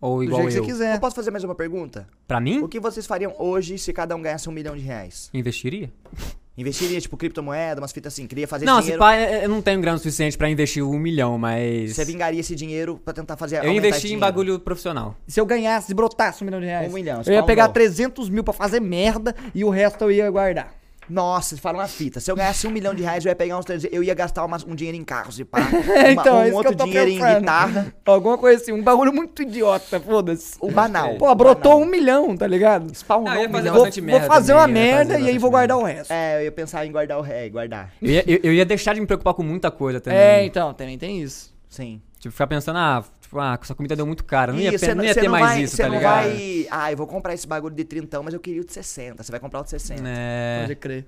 [0.01, 0.65] Ou Do igual jeito que eu?
[0.65, 0.95] você quiser.
[0.97, 2.09] Eu posso fazer mais uma pergunta?
[2.27, 2.61] Pra mim?
[2.61, 5.29] O que vocês fariam hoje se cada um ganhasse um milhão de reais?
[5.35, 5.93] Investiria?
[6.61, 8.99] Investiria, tipo, criptomoeda, umas fitas assim, queria fazer Não, se dinheiro.
[9.01, 11.95] pá, é- eu não tenho grana suficiente pra investir um milhão, mas.
[11.97, 14.21] Você vingaria esse dinheiro pra tentar fazer Eu investi em dinheiro.
[14.21, 15.17] bagulho profissional.
[15.27, 16.91] Se eu ganhasse, se brotasse um milhão de reais.
[16.91, 17.73] Um milhão, Eu ia pegar ball.
[17.73, 20.80] 300 mil pra fazer merda e o resto eu ia guardar.
[21.11, 22.21] Nossa, fala uma fita.
[22.21, 24.45] Se eu ganhasse um milhão de reais, eu ia pegar uns 300, eu ia gastar
[24.45, 25.59] umas- um dinheiro em carros e pá.
[25.61, 25.63] É,
[26.15, 27.41] Uma- então, é um isso outro que eu tô dinheiro em pensando.
[27.41, 27.95] guitarra.
[28.07, 30.57] Alguma coisa assim, um bagulho muito idiota, foda-se.
[30.61, 31.17] O banal.
[31.17, 31.81] Pô, brotou banal.
[31.87, 32.95] um milhão, tá ligado?
[32.95, 33.75] Spawn Não, eu ia um fazer milhão.
[33.75, 35.83] Vou, bastante vou merda fazer também, uma merda fazer e aí bastante vou guardar o
[35.83, 35.99] merda.
[35.99, 36.11] resto.
[36.13, 37.93] É, eu ia pensar em guardar o ré, guardar.
[38.01, 40.19] Eu ia, eu, eu ia deixar de me preocupar com muita coisa também.
[40.19, 41.53] É, então, também tem isso.
[41.69, 42.01] Sim.
[42.19, 44.53] Tipo, ficar pensando, ah, tipo, ah, essa comida deu muito cara.
[44.53, 46.25] Não ia, cê não ia ter mais vai, isso, tá não ligado?
[46.25, 46.67] vai.
[46.71, 49.23] Ah, eu vou comprar esse bagulho de 30, mas eu queria o de 60.
[49.23, 50.03] Você vai comprar o de 60.
[50.05, 50.61] É.
[50.63, 51.07] Pode crer.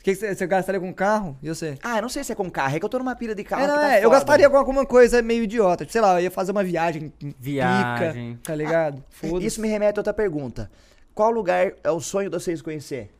[0.00, 1.36] O que você, você gastaria com carro?
[1.40, 1.78] E você?
[1.82, 3.44] Ah, eu não sei se é com carro, é que eu tô numa pilha de
[3.44, 3.62] carro.
[3.62, 5.84] É, não, que tá é, eu gastaria com alguma coisa meio idiota.
[5.84, 7.12] Tipo, sei lá, eu ia fazer uma viagem.
[7.38, 8.32] Viagem.
[8.34, 9.04] Pica, tá ligado?
[9.10, 9.46] Foda-se.
[9.46, 10.68] Isso me remete a outra pergunta.
[11.14, 13.10] Qual lugar é o sonho de vocês conhecer?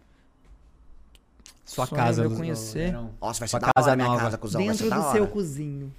[1.64, 2.24] Sua Sonho casa.
[2.24, 2.92] eu conhecer.
[2.92, 4.20] Nossa, vai ser Sua da casa hora minha nova.
[4.22, 4.60] casa, cuzão.
[4.60, 5.12] vai Dentro do hora.
[5.12, 5.92] seu cozinho.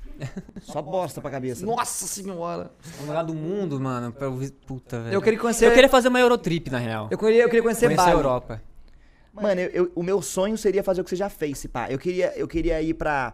[0.62, 1.66] Só bosta pra cabeça.
[1.66, 2.72] Nossa senhora.
[3.02, 4.12] Um lugar do mundo, mano.
[4.12, 4.30] Pra
[4.66, 5.14] Puta, velho.
[5.14, 5.66] Eu queria conhecer.
[5.68, 7.08] Eu queria fazer uma Eurotrip, na real.
[7.12, 8.12] eu queria, eu queria conhecer Conhecer a.
[8.12, 8.62] Europa.
[9.34, 11.90] Mano, eu- eu- o meu sonho seria fazer o que você já fez, se pá.
[11.90, 13.34] Eu queria, eu queria ir pra.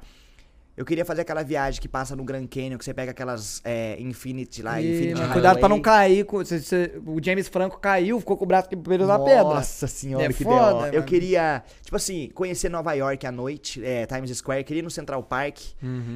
[0.79, 3.97] Eu queria fazer aquela viagem que passa no Grand Canyon, que você pega aquelas é,
[3.99, 6.23] Infinity lá, E, Infinity mas cuidado pra não cair.
[6.23, 9.43] com- se- se- o James Franco caiu, ficou com o braço preso na pedra.
[9.43, 10.87] Nossa senhora, É que foda.
[10.95, 14.63] Eu queria, tipo assim, conhecer Nova York à noite, é, Times Square.
[14.63, 15.57] Queria ir no Central Park.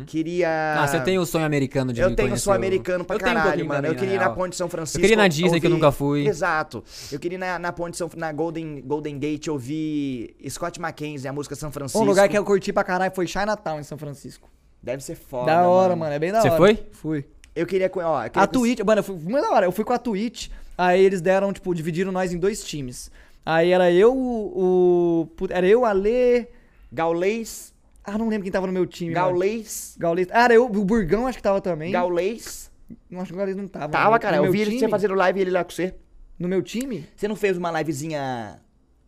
[0.07, 0.75] Queria...
[0.81, 3.19] Ah, você tem o sonho americano de Eu tenho conhecer sonho o- americano pra Eu
[3.19, 3.77] tenho um caralho, pouquinho mano.
[3.81, 5.01] também, eu queria ir na ponte de São Francisco.
[5.01, 6.25] queria ir na Disney, que eu ouvir- nunca fui.
[6.25, 6.81] Exato.
[7.11, 11.27] Eu queria ir na, na ponte de São na Golden, Golden Gate ouvir Scott McKenzie,
[11.27, 11.99] a música São Francisco.
[12.01, 14.52] Um lugar que eu curti pra caralho foi Chinatown, em São Francisco.
[14.83, 15.45] Deve ser foda.
[15.45, 16.13] da hora, mano.
[16.13, 16.57] É bem da Você hora.
[16.57, 16.85] foi?
[16.91, 17.25] Fui.
[17.55, 19.65] Eu queria, co- ó, eu queria A Twitch, mano, eu fui, muito da hora.
[19.65, 23.09] Eu fui com a Twitch, aí eles deram, tipo, dividiram nós em dois times.
[23.45, 25.27] Aí era eu, o.
[25.49, 26.47] era eu, a Lê.
[26.91, 27.73] Gaulês,
[28.03, 29.13] Ah, não lembro quem tava no meu time.
[29.13, 29.25] mano.
[29.27, 30.27] Gaulês, Gaulês.
[30.31, 31.91] Ah, era eu, o Burgão acho que tava também.
[31.91, 32.69] Gaulês.
[33.09, 33.89] Não acho que o Gaulês não tava.
[33.89, 34.37] Tava, cara.
[34.37, 34.79] no Eu vi time?
[34.79, 35.95] você fazendo live e ele lá com você.
[36.37, 37.07] No meu time?
[37.15, 38.59] Você não fez uma livezinha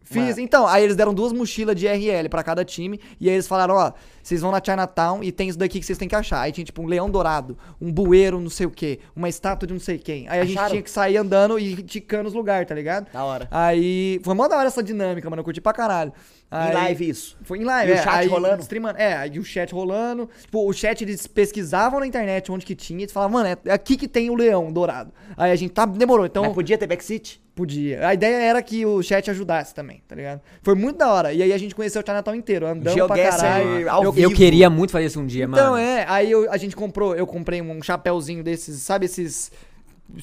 [0.05, 3.47] Fiz, então, aí eles deram duas mochilas de RL pra cada time, e aí eles
[3.47, 3.91] falaram, ó,
[4.21, 6.41] vocês vão na Chinatown e tem isso daqui que vocês têm que achar.
[6.41, 9.73] Aí tinha tipo um leão dourado, um bueiro não sei o quê, uma estátua de
[9.73, 10.27] não sei quem.
[10.29, 13.11] Aí a gente tinha que sair andando e ticando os lugares, tá ligado?
[13.11, 13.47] Da hora.
[13.51, 16.13] Aí, foi mó da hora essa dinâmica, mano, eu curti pra caralho.
[16.51, 17.37] Aí- Em live isso.
[17.41, 18.61] Foi em live, E o é, chat aí, rolando?
[18.61, 20.29] Streamando, é, aí o chat rolando.
[20.41, 23.97] Tipo, o chat eles pesquisavam na internet onde que tinha, eles falavam, mano, é aqui
[23.97, 25.11] que tem o leão dourado.
[25.35, 26.43] Aí a gente, tá, demorou, então...
[26.43, 27.43] Mas podia ter backseat?
[27.55, 28.05] Podia.
[28.07, 30.41] A ideia era que o chat ajudasse também, tá ligado?
[30.61, 31.31] Foi muito da hora.
[31.33, 33.89] E aí a gente conheceu o Chinatown inteiro, andando pra GeoGuessr caralho.
[33.89, 34.29] ao Eu- vivo.
[34.31, 35.77] Eu queria muito fazer isso um dia, Então mano.
[35.77, 39.53] é, aí eu- a gente comprou, eu comprei um chapéuzinho desses, sabe esses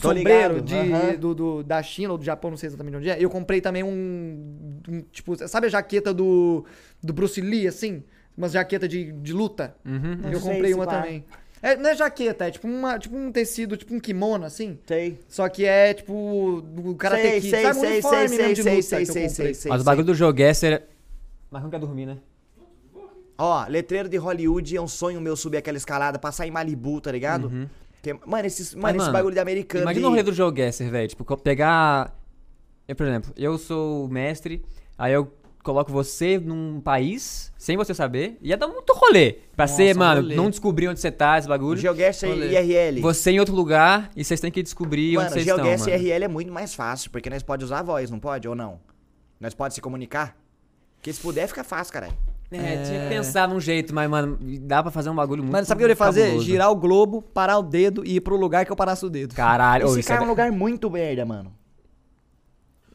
[0.01, 1.15] Tô sombreiro ligado, de, aham.
[1.17, 3.17] do, do- da China ou do Japão, não sei exatamente onde é.
[3.19, 6.65] Eu comprei também um, um, tipo, sabe a jaqueta do,
[7.03, 8.03] do Bruce Lee, assim?
[8.37, 9.75] Uma jaqueta de, de luta.
[9.85, 10.21] Uhum.
[10.31, 11.01] eu comprei uma pá.
[11.01, 11.25] também.
[11.63, 14.77] É, não é jaqueta, é tipo, uma, tipo um tecido, tipo um kimono, assim.
[14.85, 15.21] Sei.
[15.29, 17.79] Só que é tipo do Karate Sei, Kid, sei, sabe?
[17.79, 19.47] Um sei, uniforme sei, mesmo sei, de sei, luta sei, que eu sei, comprei.
[19.47, 19.71] sei, sei.
[19.71, 20.83] Mas o bagulho do Joguesser é...
[21.51, 22.19] Mas não quer dormir, né?
[23.39, 27.13] Ó, letreiro de Hollywood é um sonho meu subir aquela escalada, passar em Malibu, tá
[27.13, 27.69] ligado?
[28.03, 29.85] Tem- mano, esses, mano, Mas, esse mano, bagulho de americano.
[29.85, 30.07] Imagina de...
[30.07, 31.09] o rolê do Joguesser, velho.
[31.09, 32.19] Tipo, co- pegar...
[32.89, 34.65] Eu, por exemplo, eu sou o mestre,
[34.99, 35.33] aí eu
[35.63, 39.39] coloco você num país, sem você saber, ia dar muito rolê.
[39.57, 40.35] Pra Nossa, ser, mano, rolê.
[40.35, 41.81] não descobrir onde você tá, esse bagulho.
[41.81, 43.01] GeoGuessr e IRL.
[43.01, 45.93] Você em outro lugar e vocês têm que descobrir Mano, onde vocês estão, GeoGuessr e.
[45.93, 48.49] IRL é muito mais fácil, porque nós pode usar a voz, não pode?
[48.49, 48.81] Ou não?
[49.41, 50.37] Nós pode se comunicar?
[50.97, 52.15] Porque se puder, fica fácil, caralho.
[52.51, 55.65] É, tinha que pensar num jeito, mas, mano, dá pra fazer um bagulho muito Mano,
[55.67, 56.25] sabe o que eu ia fazer?
[56.25, 56.45] cabuloso.
[56.45, 59.35] Girar o globo, parar o dedo e ir pro lugar que eu parasse o dedo.
[59.35, 60.27] Caralho, Esse cara é é...
[60.27, 61.53] um lugar muito merda, mano.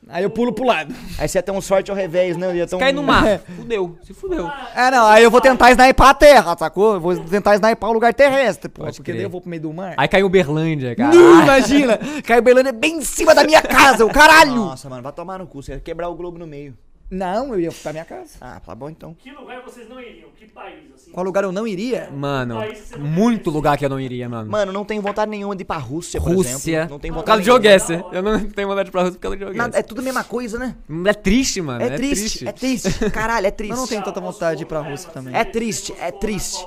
[0.09, 0.93] Aí eu pulo pro lado.
[1.17, 2.53] Aí você ia ter um sorte ao revés, não?
[2.55, 2.79] Ia ter um...
[2.79, 3.39] Cai no mar.
[3.57, 4.49] Fudeu, se fudeu.
[4.75, 6.93] É, não, aí eu vou tentar sniper a terra, sacou?
[6.93, 8.83] Eu vou tentar sniper o lugar terrestre, pô.
[8.83, 9.17] Pode porque crer.
[9.17, 9.95] daí eu vou pro meio do mar.
[9.97, 11.13] Aí caiu Uberlândia, cara.
[11.13, 11.99] Nu, imagina!
[12.25, 14.55] Caiu Berlândia bem em cima da minha casa, o caralho!
[14.55, 15.61] Nossa, mano, vai tomar no cu.
[15.61, 16.75] Você ia quebrar o globo no meio.
[17.09, 18.37] Não, eu ia pra minha casa.
[18.41, 19.13] Ah, tá bom então.
[19.13, 20.29] Que lugar vocês não iriam?
[20.35, 21.11] Que país, assim?
[21.11, 22.09] Qual lugar eu não iria?
[22.11, 23.49] Mano, não muito conhece.
[23.49, 24.51] lugar que eu não iria, mano.
[24.51, 26.51] Mano, não tenho vontade nenhuma de ir pra Rússia, por Rússia.
[26.51, 26.89] exemplo.
[26.91, 28.15] Não tenho Por vontade causa do.
[28.15, 29.53] Eu não tenho vontade de ir pra Rússia por causa do.
[29.53, 30.75] Nada- É tudo a mesma coisa, né?
[31.05, 31.81] É triste, mano.
[31.81, 33.09] É, triste, é triste.
[33.11, 33.71] Caralho, é triste.
[33.71, 35.33] Eu não tenho tanta vontade de ir pra Rússia também.
[35.33, 36.65] É triste, é triste.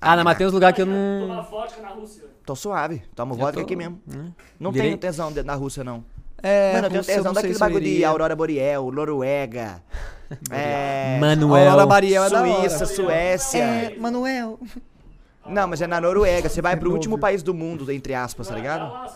[0.00, 1.28] Ah, não, mas tem uns lugares que eu não...
[1.28, 2.24] Tomar vodka na Rússia.
[2.44, 3.02] Tô suave.
[3.14, 4.00] Tomo vodka tô- aqui mesmo.
[4.58, 6.04] Não Virei- tenho tesão na Rússia, não.
[6.42, 8.04] É, Mano, eu tenho tesão daquele bagulho de.
[8.04, 9.82] Aurora Boreal, Noruega.
[10.50, 11.18] é.
[11.20, 11.70] Manuel.
[11.70, 12.28] Aurora Bariel é.
[12.28, 13.62] Suíça, Suécia.
[13.62, 14.58] É, Manuel.
[15.46, 16.48] Não, mas é na Noruega.
[16.48, 18.92] Você vai pro último país do mundo, entre aspas, tá É ligado?
[18.92, 19.10] Né?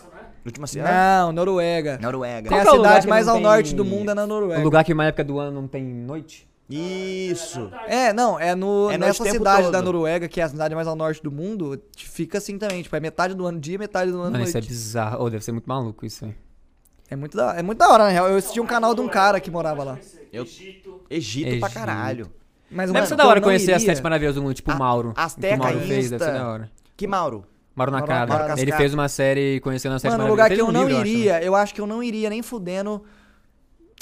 [0.45, 0.93] Última cidade.
[0.93, 1.97] Não, Noruega.
[2.01, 2.49] Noruega.
[2.49, 4.63] Tem a é o cidade mais ao tem- norte do mundo é na Um Noruega.
[4.63, 6.47] lugar que uma época do ano não tem noite?
[6.69, 7.69] Isso.
[7.87, 9.71] É, não, é no, É nessa o cidade todo.
[9.71, 12.93] da Noruega, que é a cidade mais ao norte do mundo, fica assim também, tipo,
[12.95, 14.49] é metade do ano dia, metade do ano Mano, noite.
[14.49, 15.23] isso é bizarro.
[15.25, 16.35] Ô, deve ser muito maluco isso aí.
[17.09, 18.27] É muito da, é muito da hora, na real.
[18.29, 19.99] Eu assisti um canal de um cara que morava lá.
[20.31, 21.01] Eu- Egito.
[21.09, 21.73] Egito pra Egito.
[21.73, 22.31] caralho.
[22.69, 24.71] Mas, Deve mano, ser da eu hora conhecer as iria- sete maravilhas do mundo, tipo
[24.71, 25.13] o Mauro.
[25.15, 26.71] Azteca, que o Mauro fez, deve ser da hora.
[26.97, 27.45] Que Mauro?
[27.73, 27.91] Mauro.
[27.91, 28.59] Nakata.
[28.61, 30.49] Ele fez uma série conhecendo as sete Mano, um maravilhas.
[30.49, 31.17] lugar que eu um não livro, acho, né?
[31.17, 33.03] iria, eu acho que eu não iria nem fudendo.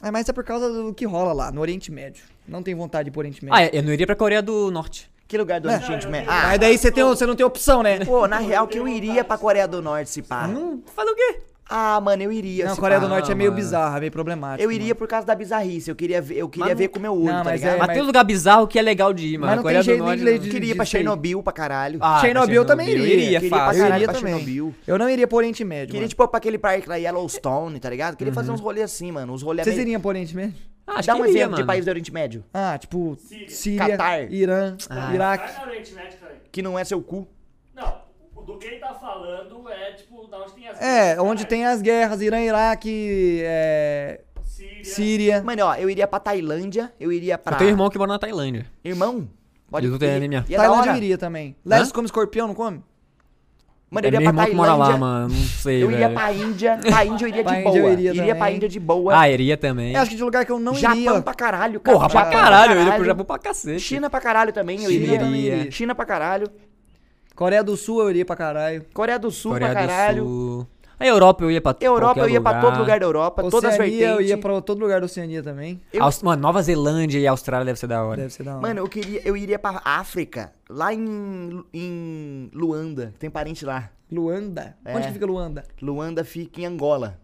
[0.02, 2.24] É, mas é por causa do que rola lá, no Oriente Médio.
[2.48, 3.58] Não tenho vontade de ir pro Oriente Médio.
[3.60, 5.10] Ah, eu não iria pra Coreia do Norte.
[5.28, 5.76] Que lugar do É.
[5.76, 6.28] Oriente Médio?
[6.32, 8.04] Mas Ah, daí você, tem, você não tem opção, né?
[8.04, 10.48] pô, na real que eu iria pra Coreia do Norte, se pá.
[10.48, 11.40] Não, fazer o quê?
[11.68, 12.66] Ah, mano, eu iria.
[12.66, 13.62] Não, se Coreia do Norte é meio mano.
[13.64, 14.62] bizarra, meio problemático.
[14.64, 14.96] Eu iria mano.
[14.98, 15.90] por causa da bizarrice.
[15.90, 17.60] Eu queria ver, eu queria Mas ver não- com o meu olho, Não, tá mas
[17.62, 17.76] ligado?
[17.76, 19.48] é- Mas tem um lugar bizarro que é legal de ir, mano.
[19.48, 20.20] Mas não Coreia tem jeito do Norte.
[20.20, 20.86] de de- Eu queria ir pra.
[20.86, 21.98] Chernobyl pra caralho.
[22.02, 23.06] Ah, Chernobyl eu também Eu iria.
[23.14, 23.82] iria, queria ir pra fácil.
[23.82, 24.34] caralho iria pra também.
[24.34, 24.76] Chernobyl.
[24.86, 25.88] Eu não iria pro Oriente Médio.
[25.88, 26.10] Queria, mano.
[26.10, 28.16] tipo, pra aquele parque lá, Yellowstone, tá ligado?
[28.16, 29.34] Queria fazer uns rolês assim, mano.
[29.34, 29.88] Uns rolês Vocês meio...
[29.88, 30.54] iriam pro Oriente Médio?
[30.88, 32.44] Ah, acho Dá que um iria, exemplo de país do Oriente Médio.
[32.54, 33.18] Ah, tipo,
[33.50, 33.88] Síria.
[33.98, 34.32] Catar.
[34.32, 35.12] Irã, Ah.
[35.16, 35.52] Iraque.
[36.52, 37.28] Que não é seu cu.
[38.46, 40.82] Do que ele tá falando é, tipo, da onde tem as É,
[41.16, 41.50] guerras, onde cara.
[41.50, 44.84] tem as guerras, Irã, Iraque, é, Síria.
[44.86, 45.44] Síria.
[45.44, 47.54] Mano, ó, eu iria pra Tailândia, eu iria pra...
[47.56, 48.66] Eu tenho irmão que mora na Tailândia.
[48.84, 49.28] Irmão?
[49.78, 50.46] Ele luta ir- MMA.
[50.48, 51.56] ia da Tailândia eu iria também.
[51.66, 52.82] Lá eles comem escorpião, não come?
[53.90, 54.94] Mano, é eu iria meu pra irmão que mora Tailândia.
[54.94, 55.30] lá, mano.
[55.30, 56.14] Não sei, Eu iria velho.
[56.20, 56.80] pra Índia.
[56.82, 57.78] Pra Índia eu iria Pra de boa.
[57.78, 58.52] eu iria iria pra.
[58.52, 59.20] Índia de boa.
[59.20, 59.94] Ah, iria também.
[59.94, 61.22] Eu acho que de lugar que eu não Japão iria.
[61.22, 61.98] pra caralho, cara.
[61.98, 62.74] Porra, pra Japão caralho.
[62.74, 63.80] Eu iria pro Japão pra cacete.
[63.80, 65.22] China pra caralho também, eu China iria.
[65.22, 65.72] eu iria.
[65.72, 66.48] China pra caralho.
[67.36, 68.86] Coreia do Sul eu iria pra caralho.
[68.94, 70.24] Coreia do Sul Coreia pra do caralho.
[70.24, 70.68] Sul.
[70.98, 73.74] A Europa eu ia pra Europa eu ia pra todo lugar da Europa, todas as
[73.76, 74.16] Oceania vertentes.
[74.16, 75.82] eu ia pra todo lugar da Oceania também.
[75.92, 78.16] eu- Aus- Mano, Nova Zelândia e Austrália deve ser da hora.
[78.22, 78.62] Deve ser da hora.
[78.62, 83.90] Mano, eu queria, eu iria pra África, lá em, em Luanda, tem parente lá.
[84.10, 84.78] Luanda?
[84.86, 84.96] É.
[84.96, 85.66] Onde que fica Luanda?
[85.82, 87.20] Luanda fica em Angola.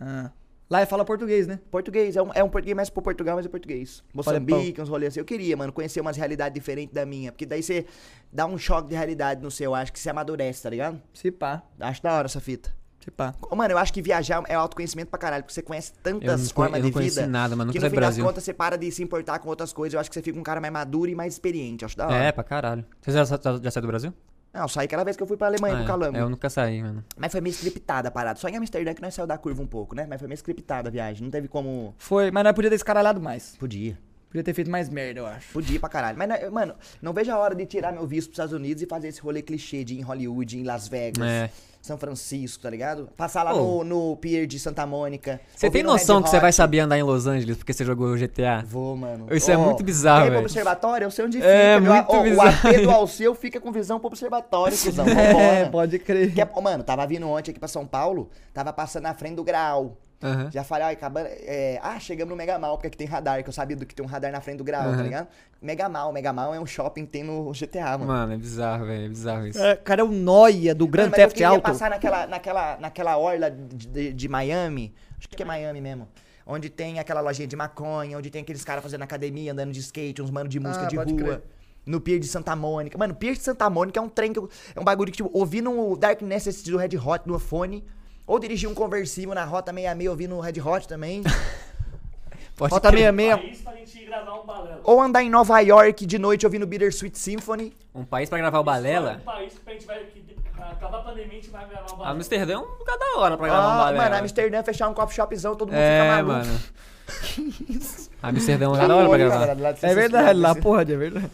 [0.00, 0.30] Ah.
[0.72, 1.60] Lá fala português, né?
[1.70, 4.02] Português, é um, é um português mais pro Portugal, mas é português.
[4.14, 5.20] Moçambique, uns rolês assim.
[5.20, 7.30] Eu queria, mano, conhecer umas realidades diferentes da minha.
[7.30, 7.84] Porque daí você
[8.32, 10.98] dá um choque de realidade no seu, acho que você amadurece, tá ligado?
[11.12, 11.62] Se pá.
[11.78, 12.74] Acho da hora essa fita.
[13.04, 13.34] Se pá.
[13.54, 16.50] Mano, eu acho que viajar é autoconhecimento pra caralho, porque você conhece Eu não, tantas
[16.52, 17.26] conhe- formas eu não de conheci vida.
[17.26, 17.70] nada, mano.
[17.70, 18.24] que no fim do das Brasil.
[18.24, 19.92] contas você para de se importar com outras coisas.
[19.92, 21.84] Eu acho que você fica um cara mais maduro e mais experiente.
[21.84, 22.16] Acho da hora.
[22.16, 22.82] É, pra caralho.
[23.02, 24.14] Você já, já, já saiu do Brasil?
[24.52, 25.88] Não, eu saí aquela vez que eu fui pra Alemanha Ah, com o é.
[25.88, 26.16] Calango.
[26.18, 27.02] Eu nunca saí, mano.
[27.16, 28.38] Mas foi meio scriptada a parada.
[28.38, 30.06] Só em Amsterdã que nós saiu da curva um pouco, né?
[30.08, 31.22] Mas foi meio scriptada a viagem.
[31.24, 31.94] Não teve como.
[31.98, 33.56] Foi, mas nós podia ter escaralhado mais.
[33.56, 33.98] Podia.
[34.28, 35.52] Podia ter feito mais merda, eu acho.
[35.52, 36.16] Podia pra caralho.
[36.18, 38.86] Mas, né, mano, não vejo a hora de tirar meu visto pros Estados Unidos e
[38.86, 41.50] fazer esse rolê clichê de ir em Hollywood, em Las Vegas, É.
[41.82, 43.08] São Francisco, tá ligado?
[43.16, 43.82] Passar lá Pô.
[43.82, 45.40] no, no Pier de Santa Mônica.
[45.52, 48.16] Você tem no noção que você vai saber andar em Los Angeles porque você jogou
[48.16, 48.62] GTA?
[48.64, 49.26] Vou, mano.
[49.32, 50.38] Isso é muito bizarro, velho.
[50.42, 51.06] observatório?
[51.06, 51.48] Eu sei onde fica.
[51.48, 51.92] É, meu.
[51.92, 52.40] muito Ó, O.
[52.40, 55.04] AP do Alceu fica com visão pro observatório, cuzão.
[55.08, 56.32] É, pode crer.
[56.54, 59.96] Ô, Mano, tava vindo ontem aqui pra São Paulo, tava passando na frente do Graal.
[60.22, 60.50] Aham.
[60.52, 61.28] Já falei, ai, acabando.
[61.30, 63.94] é, ah, chegamos no Mega Mal, porque aqui tem radar, que eu sabia do que
[63.94, 65.02] tem um radar na frente do Graal, tá Aham.
[65.02, 65.28] ligado?
[65.60, 68.06] Mega Mal, Mega Mal é um shopping que tem no GTA, mano.
[68.06, 69.04] Mano, é bizarro, velho.
[69.06, 69.58] É bizarro isso.
[69.62, 71.62] É, cara, é o Noia do Grand Mano, mas eu Theft queria Auto.
[71.62, 76.08] passar naquela, naquela, naquela orla de, de- de Miami, acho que é Miami mesmo,
[76.46, 80.20] onde tem aquela lojinha de maconha, onde tem aqueles caras fazendo academia, andando de skate,
[80.22, 81.04] uns mano de música Ah, de rua.
[81.06, 81.42] crer.
[81.84, 82.96] No Pier de Santa Mônica.
[82.96, 85.28] Mano, Pier de Santa Mônica é um trem que eu, é um bagulho que, tipo,
[85.32, 87.84] ouvindo o Dark Necessity do Red Hot no fone,
[88.26, 91.22] ou dirigir um conversível na Rota 66 ouvindo o Red Hot também,
[92.56, 93.12] Pode Rota crer.
[93.12, 93.40] 66.
[93.40, 94.80] País pra gente gravar um balela.
[94.84, 97.72] ou andar em Nova York de noite ouvindo Bittersweet Symphony.
[97.94, 99.18] Um país pra gravar o Balela?
[99.20, 100.04] Um país que a gente vai.
[100.04, 100.22] Que,
[100.60, 102.14] acabar a pandemia, a gente vai gravar um balela.
[102.16, 104.04] Amsterdã é um lugar da hora pra gravar um Ah, Balela.
[104.04, 106.32] mano, Amsterdã fechar um coffee shopzão, todo mundo fica É, maluco.
[106.32, 106.60] mano.
[108.22, 109.76] Amsterdã é um lugar da hora pra gravar.
[109.82, 111.30] É verdade, lá, porra, é verdade.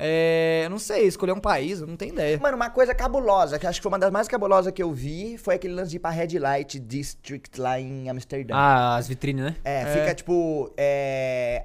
[0.00, 2.38] É, eu não sei, escolher um país, eu não tenho ideia.
[2.38, 5.36] Mano, uma coisa cabulosa, que acho que foi uma das mais cabulosas que eu vi,
[5.36, 8.54] foi aquele lance de ir pra Red Light District lá em Amsterdã.
[8.54, 9.56] Ah, as vitrines, né?
[9.64, 10.72] É, fica tipo.
[10.76, 11.64] É...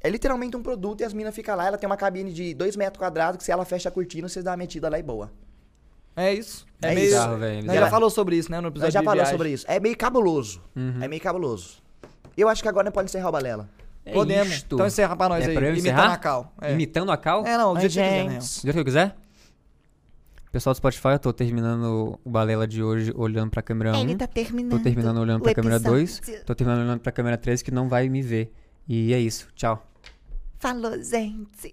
[0.00, 2.76] é literalmente um produto e as minas ficam lá, ela tem uma cabine de 2
[2.76, 5.32] metros quadrados que se ela fecha a cortina, vocês dão uma metida lá e boa.
[6.16, 6.64] É isso.
[6.80, 7.08] É meio...
[7.08, 7.16] isso.
[7.16, 9.32] Bizarro, velho, já falou sobre isso, né, no episódio Nós já de falou viagem.
[9.32, 9.64] sobre isso.
[9.68, 10.62] É meio cabuloso.
[10.76, 11.02] Uhum.
[11.02, 11.82] É meio cabuloso.
[12.36, 13.68] Eu acho que agora nós podemos encerrar o balela.
[14.06, 14.52] É Podemos.
[14.52, 14.74] isto.
[14.74, 15.54] Então encerra pra nós É aí.
[15.54, 16.12] pra Imitando encerrar?
[16.12, 16.52] a Cal.
[16.60, 16.72] É.
[16.72, 17.46] Imitando a Cal?
[17.46, 18.38] É, não, do Oi, jeito que quiser, né?
[18.38, 19.16] Do jeito que eu quiser?
[20.52, 24.02] Pessoal do Spotify, eu tô terminando o Balela de hoje olhando pra câmera 1.
[24.02, 24.70] Ele tá terminando.
[24.78, 26.18] Tô terminando olhando o pra câmera 2.
[26.18, 26.44] episódio.
[26.44, 28.52] Tô terminando olhando pra câmera 3 que não vai me ver.
[28.86, 29.48] E é isso.
[29.56, 29.84] Tchau.
[30.58, 31.72] Falou, gente.